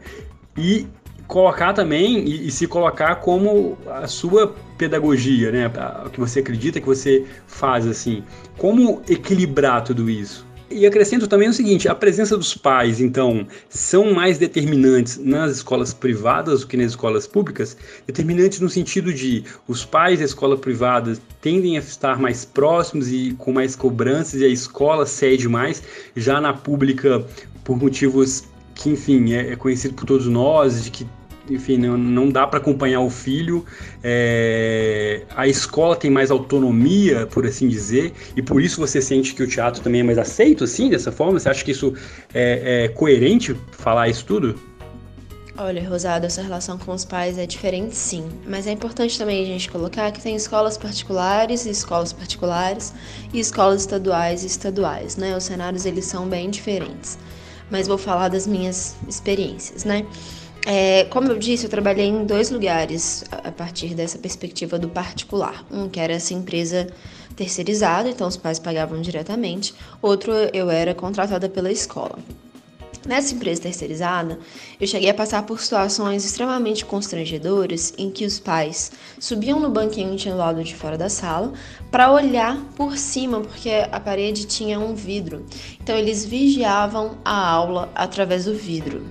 e 0.57 0.87
colocar 1.27 1.73
também 1.73 2.19
e, 2.19 2.47
e, 2.47 2.51
se 2.51 2.67
colocar 2.67 3.15
como 3.15 3.77
a 3.87 4.07
sua 4.07 4.53
pedagogia, 4.77 5.51
né? 5.51 5.71
O 6.05 6.09
que 6.09 6.19
você 6.19 6.39
acredita 6.39 6.79
que 6.79 6.85
você 6.85 7.25
faz 7.47 7.87
assim. 7.87 8.23
Como 8.57 9.01
equilibrar 9.07 9.83
tudo 9.83 10.09
isso? 10.09 10.45
E 10.75 10.87
acrescento 10.87 11.27
também 11.27 11.47
o 11.47 11.53
seguinte: 11.53 11.87
a 11.87 11.93
presença 11.93 12.35
dos 12.35 12.55
pais, 12.55 12.99
então, 12.99 13.47
são 13.69 14.11
mais 14.11 14.39
determinantes 14.39 15.17
nas 15.17 15.57
escolas 15.57 15.93
privadas 15.93 16.61
do 16.61 16.67
que 16.67 16.75
nas 16.75 16.87
escolas 16.87 17.27
públicas? 17.27 17.77
Determinantes 18.07 18.59
no 18.59 18.69
sentido 18.69 19.13
de 19.13 19.43
os 19.67 19.85
pais 19.85 20.19
da 20.19 20.25
escola 20.25 20.57
privada 20.57 21.15
tendem 21.41 21.77
a 21.77 21.79
estar 21.79 22.19
mais 22.19 22.43
próximos 22.43 23.11
e 23.11 23.35
com 23.37 23.53
mais 23.53 23.75
cobranças, 23.75 24.41
e 24.41 24.45
a 24.45 24.49
escola 24.49 25.05
cede 25.05 25.47
mais, 25.47 25.83
já 26.15 26.41
na 26.41 26.53
pública, 26.53 27.23
por 27.63 27.77
motivos 27.77 28.43
que, 28.75 28.89
enfim, 28.89 29.33
é, 29.33 29.51
é 29.51 29.55
conhecido 29.55 29.93
por 29.93 30.05
todos 30.05 30.27
nós, 30.27 30.83
de 30.83 30.91
que 30.91 31.07
enfim, 31.49 31.77
não, 31.77 31.97
não 31.97 32.29
dá 32.29 32.47
para 32.47 32.59
acompanhar 32.59 33.01
o 33.01 33.09
filho. 33.09 33.65
É, 34.03 35.23
a 35.35 35.47
escola 35.47 35.95
tem 35.95 36.09
mais 36.09 36.31
autonomia, 36.31 37.27
por 37.27 37.45
assim 37.45 37.67
dizer, 37.67 38.13
e 38.35 38.41
por 38.41 38.61
isso 38.61 38.79
você 38.79 39.01
sente 39.01 39.33
que 39.33 39.43
o 39.43 39.47
teatro 39.47 39.81
também 39.81 40.01
é 40.01 40.03
mais 40.03 40.17
aceito, 40.17 40.63
assim, 40.63 40.89
dessa 40.89 41.11
forma? 41.11 41.39
Você 41.39 41.49
acha 41.49 41.63
que 41.63 41.71
isso 41.71 41.93
é, 42.33 42.85
é 42.85 42.87
coerente 42.89 43.55
falar 43.71 44.07
isso 44.07 44.25
tudo? 44.25 44.55
Olha, 45.55 45.87
Rosado, 45.87 46.25
essa 46.25 46.41
relação 46.41 46.79
com 46.79 46.91
os 46.91 47.05
pais 47.05 47.37
é 47.37 47.45
diferente 47.45 47.95
sim, 47.95 48.27
mas 48.47 48.65
é 48.65 48.71
importante 48.71 49.15
também 49.19 49.43
a 49.43 49.45
gente 49.45 49.69
colocar 49.69 50.11
que 50.11 50.19
tem 50.19 50.35
escolas 50.35 50.79
particulares 50.79 51.67
e 51.67 51.69
escolas 51.69 52.11
particulares 52.11 52.91
e 53.31 53.39
escolas 53.39 53.81
estaduais 53.81 54.43
e 54.43 54.47
estaduais, 54.47 55.15
né? 55.15 55.37
Os 55.37 55.43
cenários 55.43 55.85
eles 55.85 56.05
são 56.05 56.27
bem 56.27 56.49
diferentes, 56.49 57.19
mas 57.73 57.87
vou 57.87 57.97
falar 57.97 58.29
das 58.29 58.45
minhas 58.45 58.95
experiências, 59.09 59.83
né? 59.83 60.05
É, 60.63 61.05
como 61.05 61.27
eu 61.29 61.39
disse, 61.39 61.65
eu 61.65 61.69
trabalhei 61.71 62.05
em 62.05 62.23
dois 62.23 62.51
lugares 62.51 63.25
a 63.31 63.51
partir 63.51 63.95
dessa 63.95 64.19
perspectiva 64.19 64.77
do 64.77 64.87
particular. 64.87 65.65
Um 65.71 65.89
que 65.89 65.99
era 65.99 66.13
essa 66.13 66.35
empresa 66.35 66.87
terceirizada, 67.35 68.07
então 68.07 68.27
os 68.27 68.37
pais 68.37 68.59
pagavam 68.59 69.01
diretamente. 69.01 69.73
Outro 70.03 70.31
eu 70.53 70.69
era 70.69 70.93
contratada 70.93 71.49
pela 71.49 71.71
escola. 71.71 72.19
Nessa 73.05 73.35
empresa 73.35 73.63
terceirizada, 73.63 74.39
eu 74.79 74.87
cheguei 74.87 75.09
a 75.09 75.13
passar 75.13 75.43
por 75.43 75.59
situações 75.59 76.23
extremamente 76.23 76.85
constrangedoras 76.85 77.93
em 77.97 78.09
que 78.09 78.25
os 78.25 78.39
pais 78.39 78.93
subiam 79.19 79.59
no 79.59 79.69
banquinho 79.69 80.15
do 80.15 80.37
lado 80.37 80.63
de 80.63 80.73
fora 80.73 80.97
da 80.97 81.09
sala 81.09 81.51
para 81.91 82.11
olhar 82.11 82.57
por 82.77 82.97
cima, 82.97 83.41
porque 83.41 83.69
a 83.91 83.99
parede 83.99 84.45
tinha 84.45 84.79
um 84.79 84.95
vidro. 84.95 85.45
Então 85.81 85.97
eles 85.97 86.23
vigiavam 86.23 87.17
a 87.25 87.49
aula 87.49 87.91
através 87.93 88.45
do 88.45 88.53
vidro 88.53 89.03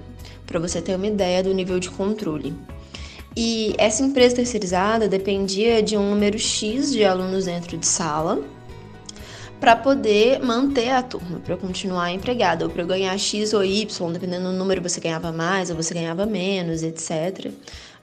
para 0.46 0.58
você 0.58 0.80
ter 0.80 0.94
uma 0.94 1.06
ideia 1.06 1.42
do 1.42 1.52
nível 1.52 1.78
de 1.78 1.90
controle. 1.90 2.54
E 3.36 3.74
essa 3.78 4.02
empresa 4.02 4.36
terceirizada 4.36 5.08
dependia 5.08 5.82
de 5.82 5.96
um 5.96 6.10
número 6.10 6.38
X 6.38 6.92
de 6.92 7.04
alunos 7.04 7.44
dentro 7.44 7.76
de 7.76 7.86
sala 7.86 8.42
para 9.62 9.76
poder 9.76 10.40
manter 10.42 10.90
a 10.90 11.00
turma, 11.00 11.38
para 11.38 11.56
continuar 11.56 12.10
empregada, 12.10 12.64
ou 12.64 12.70
para 12.70 12.82
ganhar 12.82 13.16
X 13.16 13.52
ou 13.54 13.64
Y, 13.64 14.12
dependendo 14.12 14.50
do 14.50 14.52
número 14.52 14.82
você 14.82 15.00
ganhava 15.00 15.30
mais 15.30 15.70
ou 15.70 15.76
você 15.76 15.94
ganhava 15.94 16.26
menos, 16.26 16.82
etc. 16.82 17.52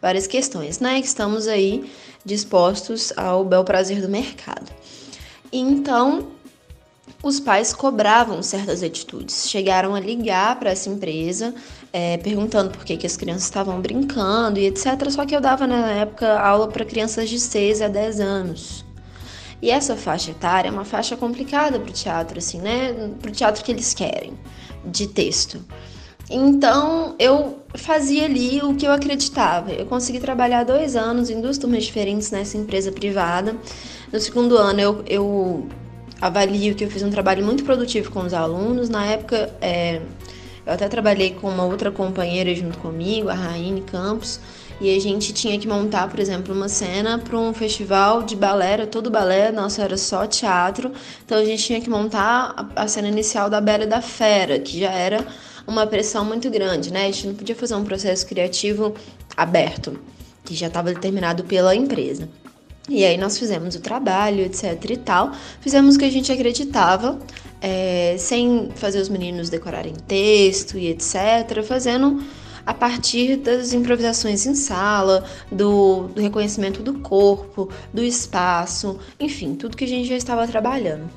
Várias 0.01 0.25
questões, 0.25 0.79
né? 0.79 0.97
Estamos 0.99 1.49
aí 1.49 1.91
dispostos 2.23 3.11
ao 3.17 3.43
bel 3.43 3.65
prazer 3.65 4.01
do 4.01 4.07
mercado. 4.07 4.71
Então, 5.51 6.29
os 7.21 7.41
pais 7.41 7.73
cobravam 7.73 8.41
certas 8.41 8.81
atitudes, 8.81 9.49
chegaram 9.49 9.93
a 9.93 9.99
ligar 9.99 10.57
para 10.57 10.69
essa 10.69 10.89
empresa 10.89 11.53
é, 11.91 12.15
perguntando 12.19 12.69
por 12.69 12.85
que, 12.85 12.95
que 12.95 13.05
as 13.05 13.17
crianças 13.17 13.43
estavam 13.43 13.81
brincando 13.81 14.59
e 14.59 14.65
etc. 14.65 15.09
Só 15.09 15.25
que 15.25 15.35
eu 15.35 15.41
dava 15.41 15.67
na 15.67 15.91
época 15.91 16.39
aula 16.39 16.69
para 16.69 16.85
crianças 16.85 17.29
de 17.29 17.37
6 17.37 17.81
a 17.81 17.89
10 17.89 18.21
anos. 18.21 18.85
E 19.61 19.69
essa 19.69 19.95
faixa 19.95 20.31
etária 20.31 20.69
é 20.69 20.71
uma 20.71 20.85
faixa 20.85 21.17
complicada 21.17 21.79
para 21.79 21.89
o 21.89 21.93
teatro, 21.93 22.37
assim, 22.37 22.59
né? 22.59 22.93
Para 23.21 23.29
o 23.29 23.33
teatro 23.33 23.63
que 23.63 23.71
eles 23.71 23.93
querem, 23.93 24.33
de 24.85 25.07
texto. 25.07 25.61
Então 26.29 27.15
eu 27.17 27.57
fazia 27.75 28.25
ali 28.25 28.61
o 28.61 28.75
que 28.75 28.85
eu 28.85 28.91
acreditava. 28.91 29.71
Eu 29.71 29.85
consegui 29.87 30.19
trabalhar 30.19 30.63
dois 30.63 30.95
anos 30.95 31.29
em 31.29 31.41
duas 31.41 31.57
turmas 31.57 31.83
diferentes 31.83 32.29
nessa 32.29 32.57
empresa 32.57 32.91
privada. 32.91 33.55
No 34.13 34.19
segundo 34.19 34.55
ano 34.55 34.79
eu, 34.79 35.03
eu 35.07 35.67
avalio 36.21 36.75
que 36.75 36.83
eu 36.83 36.89
fiz 36.89 37.01
um 37.01 37.09
trabalho 37.09 37.43
muito 37.43 37.63
produtivo 37.63 38.11
com 38.11 38.21
os 38.21 38.33
alunos. 38.33 38.89
Na 38.89 39.05
época, 39.05 39.51
é, 39.59 40.01
eu 40.65 40.73
até 40.73 40.87
trabalhei 40.87 41.31
com 41.31 41.49
uma 41.49 41.65
outra 41.65 41.89
companheira 41.89 42.53
junto 42.53 42.77
comigo, 42.77 43.27
a 43.27 43.33
Raine 43.33 43.81
Campos, 43.81 44.39
e 44.81 44.95
a 44.95 45.00
gente 45.00 45.33
tinha 45.33 45.59
que 45.59 45.67
montar, 45.67 46.09
por 46.09 46.19
exemplo, 46.19 46.55
uma 46.55 46.69
cena 46.69 47.17
para 47.17 47.38
um 47.38 47.53
festival 47.53 48.24
de 48.24 48.36
balé, 48.36 48.71
era 48.74 48.88
todo 48.88 49.09
balé, 49.09 49.51
nossa, 49.51 49.83
era 49.83 49.98
só 49.98 50.25
teatro. 50.25 50.91
Então 51.25 51.38
a 51.38 51.43
gente 51.43 51.63
tinha 51.63 51.81
que 51.81 51.89
montar 51.89 52.71
a, 52.75 52.88
cena 52.88 53.09
inicial 53.09 53.50
da 53.50 53.59
Bela 53.59 53.83
e 53.83 53.88
da 53.88 54.01
Fera, 54.01 54.57
que 54.57 54.79
já 54.79 54.91
era 54.91 55.25
uma 55.67 55.86
pressão 55.86 56.24
muito 56.24 56.50
grande, 56.50 56.93
né? 56.93 57.03
A 57.03 57.12
gente 57.12 57.27
não 57.27 57.36
podia 57.36 57.55
fazer 57.55 57.75
um 57.75 57.83
processo 57.83 58.25
criativo 58.25 58.95
aberto, 59.36 60.00
que 60.45 60.55
já 60.55 60.67
estava 60.67 60.93
determinado 60.93 61.43
pela 61.43 61.75
empresa. 61.75 62.29
E 62.88 63.05
aí 63.05 63.17
nós 63.17 63.38
fizemos 63.38 63.75
o 63.75 63.81
trabalho, 63.81 64.43
etc 64.43 64.83
e 64.89 64.98
tal, 64.98 65.31
fizemos 65.59 65.95
o 65.95 66.00
que 66.00 66.05
a 66.05 66.09
gente 66.09 66.31
acreditava, 66.31 67.19
é, 67.62 68.15
sem 68.17 68.69
fazer 68.75 69.00
os 69.00 69.09
meninos 69.09 69.50
decorarem 69.50 69.93
texto 70.07 70.77
e 70.77 70.88
etc, 70.88 71.62
fazendo 71.63 72.24
a 72.69 72.73
partir 72.75 73.35
das 73.38 73.73
improvisações 73.73 74.45
em 74.45 74.53
sala, 74.53 75.23
do, 75.51 76.03
do, 76.09 76.21
reconhecimento 76.21 76.83
do 76.83 76.99
corpo, 76.99 77.67
do 77.91 78.03
espaço, 78.03 78.99
enfim, 79.19 79.55
tudo 79.55 79.75
que 79.75 79.85
a 79.85 79.88
gente 79.88 80.07
já 80.07 80.15
estava 80.15 80.47
trabalhando. 80.47 81.09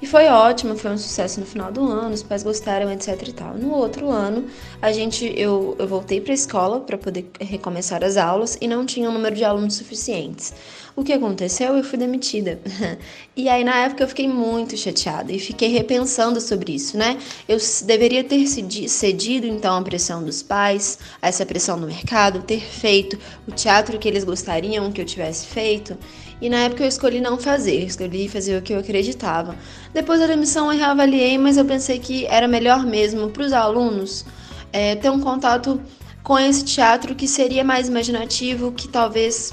E 0.00 0.06
foi 0.06 0.28
ótimo, 0.28 0.76
foi 0.76 0.92
um 0.92 0.96
sucesso 0.96 1.40
no 1.40 1.46
final 1.46 1.72
do 1.72 1.84
ano, 1.84 2.14
os 2.14 2.22
pais 2.22 2.44
gostaram, 2.44 2.92
etc 2.92 3.26
e 3.26 3.32
tal. 3.32 3.54
No 3.54 3.72
outro 3.72 4.08
ano, 4.08 4.44
a 4.80 4.92
gente 4.92 5.34
eu, 5.36 5.74
eu 5.80 5.88
voltei 5.88 6.20
para 6.20 6.32
a 6.32 6.34
escola 6.34 6.78
para 6.78 6.96
poder 6.96 7.28
recomeçar 7.40 8.04
as 8.04 8.16
aulas 8.16 8.56
e 8.60 8.68
não 8.68 8.86
tinha 8.86 9.10
um 9.10 9.12
número 9.12 9.34
de 9.34 9.42
alunos 9.42 9.74
suficientes. 9.74 10.54
O 10.96 11.04
que 11.04 11.12
aconteceu? 11.12 11.76
Eu 11.76 11.84
fui 11.84 11.98
demitida. 11.98 12.60
e 13.36 13.48
aí, 13.48 13.64
na 13.64 13.76
época, 13.84 14.02
eu 14.02 14.08
fiquei 14.08 14.28
muito 14.28 14.76
chateada 14.76 15.32
e 15.32 15.38
fiquei 15.38 15.68
repensando 15.68 16.40
sobre 16.40 16.74
isso, 16.74 16.96
né? 16.96 17.16
Eu 17.48 17.58
deveria 17.84 18.24
ter 18.24 18.46
cedido, 18.46 19.46
então, 19.46 19.76
à 19.76 19.82
pressão 19.82 20.22
dos 20.22 20.42
pais, 20.42 20.98
a 21.22 21.28
essa 21.28 21.46
pressão 21.46 21.80
do 21.80 21.86
mercado, 21.86 22.42
ter 22.42 22.60
feito 22.60 23.18
o 23.46 23.52
teatro 23.52 23.98
que 23.98 24.08
eles 24.08 24.24
gostariam 24.24 24.90
que 24.90 25.00
eu 25.00 25.04
tivesse 25.04 25.46
feito. 25.46 25.96
E 26.40 26.48
na 26.48 26.58
época 26.60 26.82
eu 26.82 26.88
escolhi 26.88 27.20
não 27.20 27.38
fazer, 27.38 27.84
escolhi 27.84 28.28
fazer 28.28 28.56
o 28.56 28.62
que 28.62 28.72
eu 28.72 28.78
acreditava. 28.78 29.54
Depois 29.92 30.20
da 30.20 30.26
demissão 30.26 30.72
eu 30.72 30.78
reavaliei, 30.78 31.36
mas 31.36 31.58
eu 31.58 31.64
pensei 31.66 31.98
que 31.98 32.24
era 32.26 32.48
melhor 32.48 32.86
mesmo 32.86 33.28
para 33.28 33.44
os 33.44 33.52
alunos 33.52 34.24
é, 34.72 34.96
ter 34.96 35.10
um 35.10 35.20
contato 35.20 35.80
com 36.22 36.38
esse 36.38 36.64
teatro 36.64 37.14
que 37.14 37.28
seria 37.28 37.62
mais 37.62 37.88
imaginativo, 37.88 38.72
que 38.72 38.88
talvez 38.88 39.52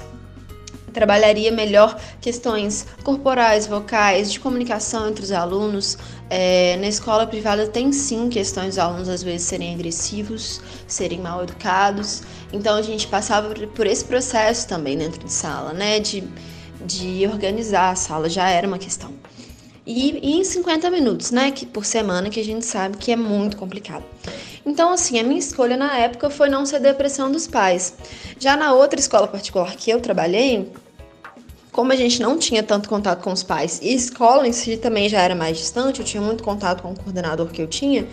trabalharia 0.92 1.50
melhor 1.52 1.98
questões 2.20 2.86
corporais, 3.02 3.66
vocais, 3.66 4.32
de 4.32 4.40
comunicação 4.40 5.08
entre 5.08 5.24
os 5.24 5.32
alunos. 5.32 5.96
É, 6.30 6.76
na 6.76 6.88
escola 6.88 7.26
privada 7.26 7.66
tem 7.66 7.92
sim 7.92 8.28
questões 8.28 8.68
dos 8.68 8.78
alunos 8.78 9.08
às 9.08 9.22
vezes 9.22 9.46
serem 9.46 9.74
agressivos, 9.74 10.60
serem 10.86 11.20
mal 11.20 11.42
educados. 11.42 12.22
Então 12.52 12.76
a 12.76 12.82
gente 12.82 13.06
passava 13.06 13.54
por 13.74 13.86
esse 13.86 14.04
processo 14.04 14.66
também 14.66 14.96
dentro 14.96 15.24
de 15.24 15.32
sala, 15.32 15.72
né? 15.72 16.00
De, 16.00 16.24
de 16.84 17.26
organizar 17.26 17.90
a 17.90 17.94
sala, 17.94 18.28
já 18.28 18.48
era 18.48 18.66
uma 18.66 18.78
questão. 18.78 19.12
E, 19.86 20.18
e 20.22 20.38
em 20.38 20.44
50 20.44 20.90
minutos, 20.90 21.30
né? 21.30 21.50
Que, 21.50 21.64
por 21.64 21.86
semana, 21.86 22.28
que 22.28 22.38
a 22.38 22.44
gente 22.44 22.66
sabe 22.66 22.98
que 22.98 23.10
é 23.10 23.16
muito 23.16 23.56
complicado. 23.56 24.04
Então, 24.68 24.92
assim, 24.92 25.18
a 25.18 25.24
minha 25.24 25.38
escolha 25.38 25.78
na 25.78 25.96
época 25.96 26.28
foi 26.28 26.50
não 26.50 26.66
ceder 26.66 26.92
à 26.92 26.94
pressão 26.94 27.32
dos 27.32 27.46
pais. 27.46 27.94
Já 28.38 28.54
na 28.54 28.74
outra 28.74 29.00
escola 29.00 29.26
particular 29.26 29.74
que 29.74 29.90
eu 29.90 29.98
trabalhei, 29.98 30.70
como 31.72 31.90
a 31.90 31.96
gente 31.96 32.20
não 32.20 32.38
tinha 32.38 32.62
tanto 32.62 32.86
contato 32.86 33.22
com 33.22 33.32
os 33.32 33.42
pais 33.42 33.80
e 33.82 33.94
escola 33.94 34.46
em 34.46 34.52
si 34.52 34.76
também 34.76 35.08
já 35.08 35.22
era 35.22 35.34
mais 35.34 35.56
distante, 35.56 36.00
eu 36.00 36.04
tinha 36.04 36.22
muito 36.22 36.44
contato 36.44 36.82
com 36.82 36.92
o 36.92 36.94
coordenador 36.94 37.48
que 37.48 37.62
eu 37.62 37.66
tinha, 37.66 38.06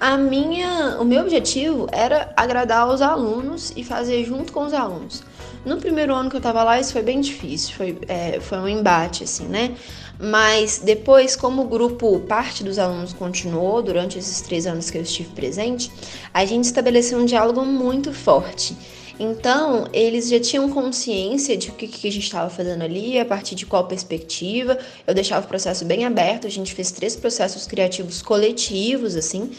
a 0.00 0.16
minha, 0.16 0.96
o 0.98 1.04
meu 1.04 1.20
objetivo 1.20 1.86
era 1.92 2.32
agradar 2.34 2.88
os 2.88 3.02
alunos 3.02 3.74
e 3.76 3.84
fazer 3.84 4.24
junto 4.24 4.50
com 4.50 4.64
os 4.64 4.72
alunos. 4.72 5.22
No 5.64 5.76
primeiro 5.78 6.14
ano 6.14 6.30
que 6.30 6.36
eu 6.36 6.40
tava 6.40 6.62
lá, 6.62 6.80
isso 6.80 6.92
foi 6.92 7.02
bem 7.02 7.20
difícil, 7.20 7.74
foi, 7.74 7.98
é, 8.08 8.40
foi 8.40 8.58
um 8.58 8.68
embate, 8.68 9.24
assim, 9.24 9.46
né? 9.46 9.74
Mas 10.18 10.78
depois, 10.78 11.36
como 11.36 11.62
o 11.62 11.64
grupo, 11.66 12.20
parte 12.20 12.64
dos 12.64 12.78
alunos 12.78 13.12
continuou 13.12 13.82
durante 13.82 14.18
esses 14.18 14.40
três 14.40 14.66
anos 14.66 14.90
que 14.90 14.98
eu 14.98 15.02
estive 15.02 15.28
presente, 15.30 15.90
a 16.34 16.44
gente 16.44 16.64
estabeleceu 16.64 17.18
um 17.18 17.24
diálogo 17.24 17.64
muito 17.64 18.12
forte. 18.12 18.76
Então, 19.20 19.88
eles 19.92 20.28
já 20.28 20.38
tinham 20.38 20.68
consciência 20.70 21.56
de 21.56 21.70
o 21.70 21.72
que, 21.72 21.88
que 21.88 22.06
a 22.06 22.12
gente 22.12 22.22
estava 22.24 22.48
fazendo 22.48 22.82
ali, 22.82 23.18
a 23.18 23.24
partir 23.24 23.56
de 23.56 23.66
qual 23.66 23.84
perspectiva. 23.84 24.78
Eu 25.06 25.12
deixava 25.12 25.44
o 25.44 25.48
processo 25.48 25.84
bem 25.84 26.04
aberto, 26.04 26.46
a 26.46 26.50
gente 26.50 26.72
fez 26.72 26.92
três 26.92 27.16
processos 27.16 27.66
criativos 27.66 28.22
coletivos, 28.22 29.16
assim, 29.16 29.50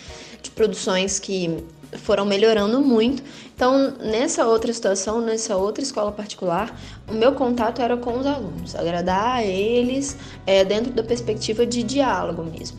de 0.41 0.51
produções 0.51 1.19
que 1.19 1.63
foram 1.98 2.25
melhorando 2.25 2.79
muito. 2.81 3.24
Então, 3.55 3.96
nessa 4.00 4.46
outra 4.46 4.72
situação, 4.72 5.22
nessa 5.22 5.58
outra 5.58 5.84
escola 5.84 6.12
particular, 6.12 6.77
o 7.08 7.13
meu 7.13 7.34
contato 7.34 7.81
era 7.81 7.98
com 7.98 8.19
os 8.19 8.25
alunos, 8.25 8.75
agradar 8.75 9.38
a 9.38 9.43
eles 9.43 10.15
é, 10.46 10.63
dentro 10.63 10.91
da 10.91 11.03
perspectiva 11.03 11.65
de 11.65 11.84
diálogo 11.84 12.43
mesmo. 12.43 12.77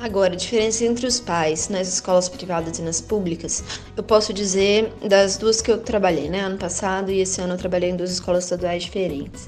Agora, 0.00 0.32
a 0.32 0.36
diferença 0.36 0.82
entre 0.82 1.06
os 1.06 1.20
pais 1.20 1.68
nas 1.68 1.86
escolas 1.86 2.26
privadas 2.26 2.78
e 2.78 2.82
nas 2.82 3.02
públicas, 3.02 3.62
eu 3.94 4.02
posso 4.02 4.32
dizer 4.32 4.90
das 5.06 5.36
duas 5.36 5.60
que 5.60 5.70
eu 5.70 5.76
trabalhei, 5.76 6.30
né? 6.30 6.40
Ano 6.40 6.56
passado 6.56 7.10
e 7.10 7.20
esse 7.20 7.38
ano 7.42 7.52
eu 7.52 7.58
trabalhei 7.58 7.90
em 7.90 7.96
duas 7.96 8.10
escolas 8.10 8.44
estaduais 8.44 8.82
diferentes. 8.82 9.46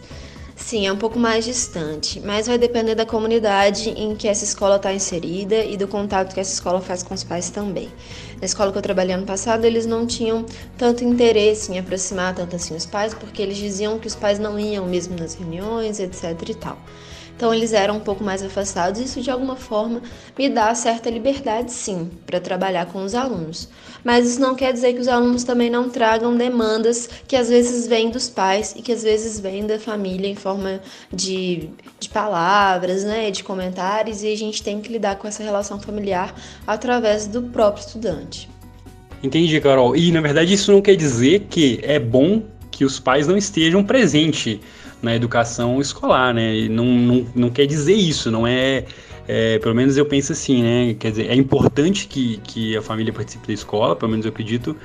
Sim, 0.65 0.87
é 0.87 0.93
um 0.93 0.97
pouco 0.97 1.19
mais 1.19 1.45
distante, 1.45 2.21
mas 2.21 2.47
vai 2.47 2.57
depender 2.57 2.95
da 2.95 3.05
comunidade 3.05 3.91
em 3.91 4.15
que 4.15 4.29
essa 4.29 4.45
escola 4.45 4.77
está 4.77 4.93
inserida 4.95 5.57
e 5.65 5.77
do 5.77 5.89
contato 5.89 6.33
que 6.33 6.41
essa 6.41 6.55
escola 6.55 6.81
faz 6.81 7.03
com 7.03 7.13
os 7.13 7.25
pais 7.25 7.51
também. 7.51 7.91
Na 8.39 8.47
escola 8.47 8.71
que 8.73 8.79
eu 8.79 8.83
trabalhei 8.83 9.15
ano 9.15 9.27
passado, 9.27 9.65
eles 9.65 9.85
não 9.87 10.07
tinham 10.07 10.47
tanto 10.79 11.05
interesse 11.05 11.73
em 11.73 11.79
aproximar 11.79 12.35
tanto 12.35 12.57
assim 12.57 12.75
os 12.77 12.87
pais, 12.87 13.13
porque 13.13 13.43
eles 13.43 13.59
diziam 13.59 13.99
que 13.99 14.07
os 14.07 14.15
pais 14.15 14.39
não 14.39 14.59
iam 14.59 14.87
mesmo 14.87 15.17
nas 15.19 15.35
reuniões, 15.35 15.99
etc 15.99 16.49
e 16.49 16.55
tal. 16.55 16.79
Então 17.43 17.53
eles 17.53 17.73
eram 17.73 17.97
um 17.97 18.01
pouco 18.01 18.23
mais 18.23 18.41
afastados. 18.41 19.01
Isso 19.01 19.21
de 19.21 19.29
alguma 19.29 19.57
forma 19.57 20.01
me 20.39 20.49
dá 20.49 20.73
certa 20.77 21.11
liberdade, 21.11 21.73
sim, 21.73 22.09
para 22.25 22.39
trabalhar 22.39 22.87
com 22.87 23.03
os 23.03 23.17
alunos. 23.17 23.69
Mas 24.05 24.31
isso 24.31 24.41
não 24.41 24.55
quer 24.55 24.73
dizer 24.73 24.93
que 24.93 25.01
os 25.01 25.09
alunos 25.09 25.43
também 25.43 25.69
não 25.69 25.91
tragam 25.91 26.37
demandas 26.37 27.11
que 27.27 27.35
às 27.35 27.49
vezes 27.49 27.89
vêm 27.89 28.11
dos 28.11 28.29
pais 28.29 28.77
e 28.79 28.81
que 28.81 28.93
às 28.93 29.03
vezes 29.03 29.41
vêm 29.41 29.67
da 29.67 29.77
família 29.77 30.29
em 30.29 30.37
forma 30.37 30.81
de, 31.13 31.69
de 31.99 32.09
palavras, 32.11 33.03
né, 33.03 33.33
de 33.33 33.43
comentários, 33.43 34.23
e 34.23 34.33
a 34.33 34.37
gente 34.37 34.63
tem 34.63 34.81
que 34.81 34.93
lidar 34.93 35.17
com 35.17 35.27
essa 35.27 35.43
relação 35.43 35.81
familiar 35.81 36.33
através 36.65 37.27
do 37.27 37.43
próprio 37.43 37.85
estudante. 37.85 38.49
Entendi, 39.21 39.61
Carol. 39.61 39.97
E 39.97 40.13
na 40.13 40.21
verdade 40.21 40.55
isso 40.55 40.71
não 40.71 40.81
quer 40.81 40.95
dizer 40.95 41.49
que 41.51 41.81
é 41.83 41.99
bom 41.99 42.45
que 42.71 42.85
os 42.85 43.01
pais 43.01 43.27
não 43.27 43.37
estejam 43.37 43.83
presentes 43.83 44.61
na 45.03 45.15
educação 45.15 45.81
escolar, 45.81 46.33
né? 46.33 46.55
E 46.55 46.69
não, 46.69 46.87
não, 46.87 47.27
não 47.35 47.51
quer 47.51 47.67
dizer 47.67 47.95
isso, 47.95 48.31
não 48.31 48.47
é, 48.47 48.85
é, 49.27 49.59
Pelo 49.59 49.75
menos 49.75 49.97
eu 49.97 50.07
penso 50.07 50.33
assim, 50.33 50.63
né? 50.63 50.95
Quer 50.99 51.11
dizer, 51.11 51.31
é 51.31 51.35
importante 51.35 52.07
que, 52.07 52.39
que 52.45 52.77
a 52.77 52.83
família 52.83 53.13
participe 53.13 53.47
da 53.47 53.53
escola, 53.53 53.97
pelo 53.97 54.11
menos 54.11 54.27
eu 54.27 54.31
acredito, 54.31 54.77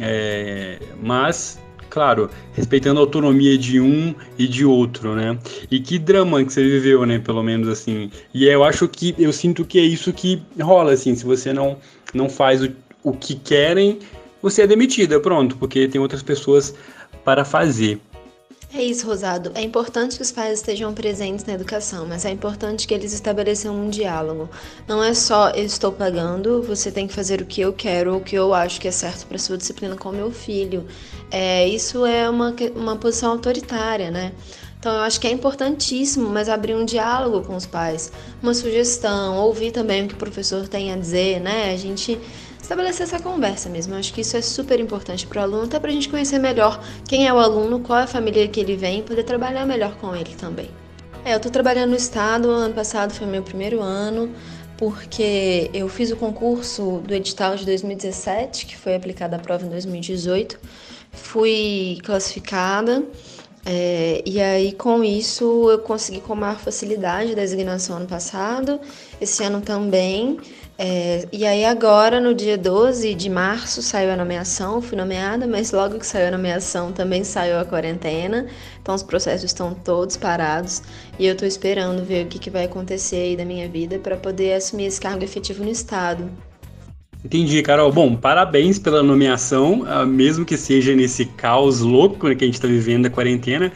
é, 0.00 0.78
mas 1.02 1.60
claro, 1.92 2.30
respeitando 2.54 2.98
a 2.98 3.02
autonomia 3.02 3.58
de 3.58 3.78
um 3.78 4.14
e 4.38 4.48
de 4.48 4.64
outro, 4.64 5.14
né? 5.14 5.38
E 5.70 5.78
que 5.78 5.98
drama 5.98 6.42
que 6.42 6.50
você 6.50 6.62
viveu, 6.62 7.04
né? 7.04 7.18
Pelo 7.18 7.42
menos 7.42 7.68
assim. 7.68 8.10
E 8.32 8.46
eu 8.46 8.64
acho 8.64 8.88
que 8.88 9.14
eu 9.18 9.30
sinto 9.30 9.62
que 9.62 9.78
é 9.78 9.82
isso 9.82 10.10
que 10.10 10.42
rola, 10.58 10.92
assim. 10.92 11.14
Se 11.14 11.24
você 11.24 11.52
não 11.52 11.76
não 12.14 12.30
faz 12.30 12.62
o, 12.62 12.70
o 13.02 13.12
que 13.12 13.34
querem, 13.34 13.98
você 14.40 14.62
é 14.62 14.66
demitida, 14.66 15.20
pronto, 15.20 15.56
porque 15.58 15.86
tem 15.86 16.00
outras 16.00 16.22
pessoas 16.22 16.74
para 17.24 17.44
fazer. 17.44 18.00
É 18.74 18.82
isso, 18.82 19.06
Rosado. 19.06 19.52
É 19.54 19.60
importante 19.60 20.16
que 20.16 20.22
os 20.22 20.32
pais 20.32 20.60
estejam 20.60 20.94
presentes 20.94 21.44
na 21.44 21.52
educação, 21.52 22.06
mas 22.06 22.24
é 22.24 22.30
importante 22.30 22.86
que 22.86 22.94
eles 22.94 23.12
estabeleçam 23.12 23.76
um 23.76 23.90
diálogo. 23.90 24.48
Não 24.88 25.04
é 25.04 25.12
só 25.12 25.50
eu 25.50 25.66
estou 25.66 25.92
pagando, 25.92 26.62
você 26.62 26.90
tem 26.90 27.06
que 27.06 27.12
fazer 27.12 27.42
o 27.42 27.44
que 27.44 27.60
eu 27.60 27.74
quero 27.74 28.14
ou 28.14 28.18
o 28.18 28.22
que 28.22 28.34
eu 28.34 28.54
acho 28.54 28.80
que 28.80 28.88
é 28.88 28.90
certo 28.90 29.26
para 29.26 29.36
sua 29.36 29.58
disciplina 29.58 29.94
com 29.94 30.10
meu 30.10 30.30
filho. 30.30 30.86
É, 31.30 31.68
isso 31.68 32.06
é 32.06 32.30
uma, 32.30 32.54
uma 32.74 32.96
posição 32.96 33.32
autoritária, 33.32 34.10
né? 34.10 34.32
Então 34.78 34.94
eu 34.94 35.00
acho 35.02 35.20
que 35.20 35.26
é 35.26 35.30
importantíssimo, 35.30 36.30
mas 36.30 36.48
abrir 36.48 36.74
um 36.74 36.84
diálogo 36.86 37.46
com 37.46 37.54
os 37.54 37.66
pais, 37.66 38.10
uma 38.42 38.54
sugestão, 38.54 39.36
ouvir 39.36 39.70
também 39.70 40.06
o 40.06 40.08
que 40.08 40.14
o 40.14 40.16
professor 40.16 40.66
tem 40.66 40.90
a 40.92 40.96
dizer, 40.96 41.40
né? 41.40 41.74
A 41.74 41.76
gente 41.76 42.18
estabelecer 42.62 43.02
essa 43.02 43.20
conversa 43.20 43.68
mesmo. 43.68 43.92
Eu 43.92 43.98
acho 43.98 44.14
que 44.14 44.22
isso 44.22 44.36
é 44.36 44.40
super 44.40 44.80
importante 44.80 45.26
para 45.26 45.40
o 45.40 45.42
aluno, 45.42 45.64
até 45.64 45.78
para 45.78 45.90
a 45.90 45.92
gente 45.92 46.08
conhecer 46.08 46.38
melhor 46.38 46.82
quem 47.06 47.26
é 47.26 47.32
o 47.32 47.38
aluno, 47.38 47.80
qual 47.80 47.98
é 47.98 48.02
a 48.04 48.06
família 48.06 48.46
que 48.48 48.60
ele 48.60 48.76
vem 48.76 49.02
poder 49.02 49.24
trabalhar 49.24 49.66
melhor 49.66 49.96
com 49.96 50.14
ele 50.14 50.34
também. 50.36 50.70
É, 51.24 51.34
eu 51.34 51.36
estou 51.36 51.52
trabalhando 51.52 51.90
no 51.90 51.96
estado, 51.96 52.48
ano 52.48 52.74
passado 52.74 53.12
foi 53.12 53.26
meu 53.26 53.42
primeiro 53.42 53.80
ano, 53.80 54.32
porque 54.76 55.70
eu 55.74 55.88
fiz 55.88 56.10
o 56.10 56.16
concurso 56.16 57.02
do 57.06 57.14
edital 57.14 57.56
de 57.56 57.64
2017, 57.66 58.66
que 58.66 58.76
foi 58.76 58.94
aplicada 58.94 59.36
a 59.36 59.38
prova 59.38 59.64
em 59.66 59.68
2018, 59.68 60.58
fui 61.12 61.98
classificada. 62.04 63.04
É, 63.64 64.22
e 64.26 64.40
aí, 64.40 64.72
com 64.72 65.04
isso, 65.04 65.70
eu 65.70 65.78
consegui 65.78 66.20
com 66.20 66.34
maior 66.34 66.58
facilidade 66.58 67.30
a 67.30 67.34
designação 67.36 67.96
ano 67.98 68.06
passado, 68.06 68.80
esse 69.20 69.44
ano 69.44 69.60
também. 69.60 70.38
É, 70.84 71.28
e 71.30 71.46
aí 71.46 71.64
agora, 71.64 72.20
no 72.20 72.34
dia 72.34 72.58
12 72.58 73.14
de 73.14 73.30
março, 73.30 73.80
saiu 73.80 74.10
a 74.10 74.16
nomeação, 74.16 74.82
fui 74.82 74.98
nomeada, 74.98 75.46
mas 75.46 75.70
logo 75.70 75.96
que 75.96 76.04
saiu 76.04 76.26
a 76.26 76.30
nomeação 76.32 76.90
também 76.90 77.22
saiu 77.22 77.60
a 77.60 77.64
quarentena, 77.64 78.48
então 78.82 78.92
os 78.92 79.02
processos 79.04 79.44
estão 79.44 79.72
todos 79.72 80.16
parados 80.16 80.82
e 81.20 81.24
eu 81.24 81.34
estou 81.34 81.46
esperando 81.46 82.04
ver 82.04 82.26
o 82.26 82.28
que, 82.28 82.36
que 82.36 82.50
vai 82.50 82.64
acontecer 82.64 83.14
aí 83.14 83.36
da 83.36 83.44
minha 83.44 83.68
vida 83.68 84.00
para 84.00 84.16
poder 84.16 84.54
assumir 84.54 84.86
esse 84.86 85.00
cargo 85.00 85.22
efetivo 85.22 85.62
no 85.62 85.70
Estado. 85.70 86.28
Entendi, 87.24 87.62
Carol. 87.62 87.92
Bom, 87.92 88.16
parabéns 88.16 88.80
pela 88.80 89.04
nomeação, 89.04 89.84
ah, 89.86 90.04
mesmo 90.04 90.44
que 90.44 90.56
seja 90.56 90.96
nesse 90.96 91.26
caos 91.26 91.78
louco 91.78 92.28
que 92.34 92.42
a 92.42 92.46
gente 92.46 92.54
está 92.54 92.66
vivendo 92.66 93.04
da 93.04 93.10
quarentena. 93.10 93.72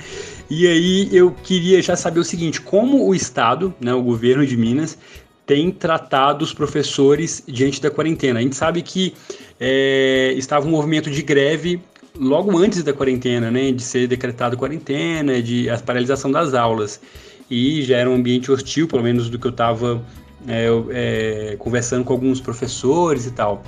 E 0.51 0.67
aí 0.67 1.09
eu 1.13 1.31
queria 1.31 1.81
já 1.81 1.95
saber 1.95 2.19
o 2.19 2.25
seguinte, 2.25 2.61
como 2.61 3.07
o 3.07 3.15
Estado, 3.15 3.73
né, 3.81 3.95
o 3.95 4.03
governo 4.03 4.45
de 4.45 4.57
Minas, 4.57 4.99
tem 5.47 5.71
tratado 5.71 6.45
os 6.45 6.53
professores 6.53 7.43
diante 7.47 7.81
da 7.81 7.91
quarentena. 7.91 8.41
A 8.41 8.43
gente 8.43 8.57
sabe 8.57 8.83
que 8.83 9.15
é, 9.61 10.35
estava 10.37 10.67
um 10.67 10.71
movimento 10.71 11.09
de 11.09 11.23
greve 11.23 11.81
logo 12.19 12.59
antes 12.59 12.83
da 12.83 12.93
quarentena, 12.93 13.51
né, 13.51 13.71
de 13.71 13.83
ser 13.83 14.09
decretado 14.09 14.57
quarentena, 14.57 15.41
de 15.41 15.71
a 15.71 15.79
paralisação 15.79 16.31
das 16.31 16.53
aulas. 16.53 17.01
E 17.49 17.83
já 17.83 17.99
era 17.99 18.11
um 18.11 18.15
ambiente 18.15 18.51
hostil, 18.51 18.89
pelo 18.89 19.03
menos 19.03 19.31
do 19.31 19.39
que 19.39 19.47
eu 19.47 19.53
estava 19.53 20.03
é, 20.49 20.67
é, 20.91 21.57
conversando 21.57 22.05
com 22.05 22.13
alguns 22.13 22.41
professores 22.41 23.27
e 23.27 23.31
tal. 23.31 23.63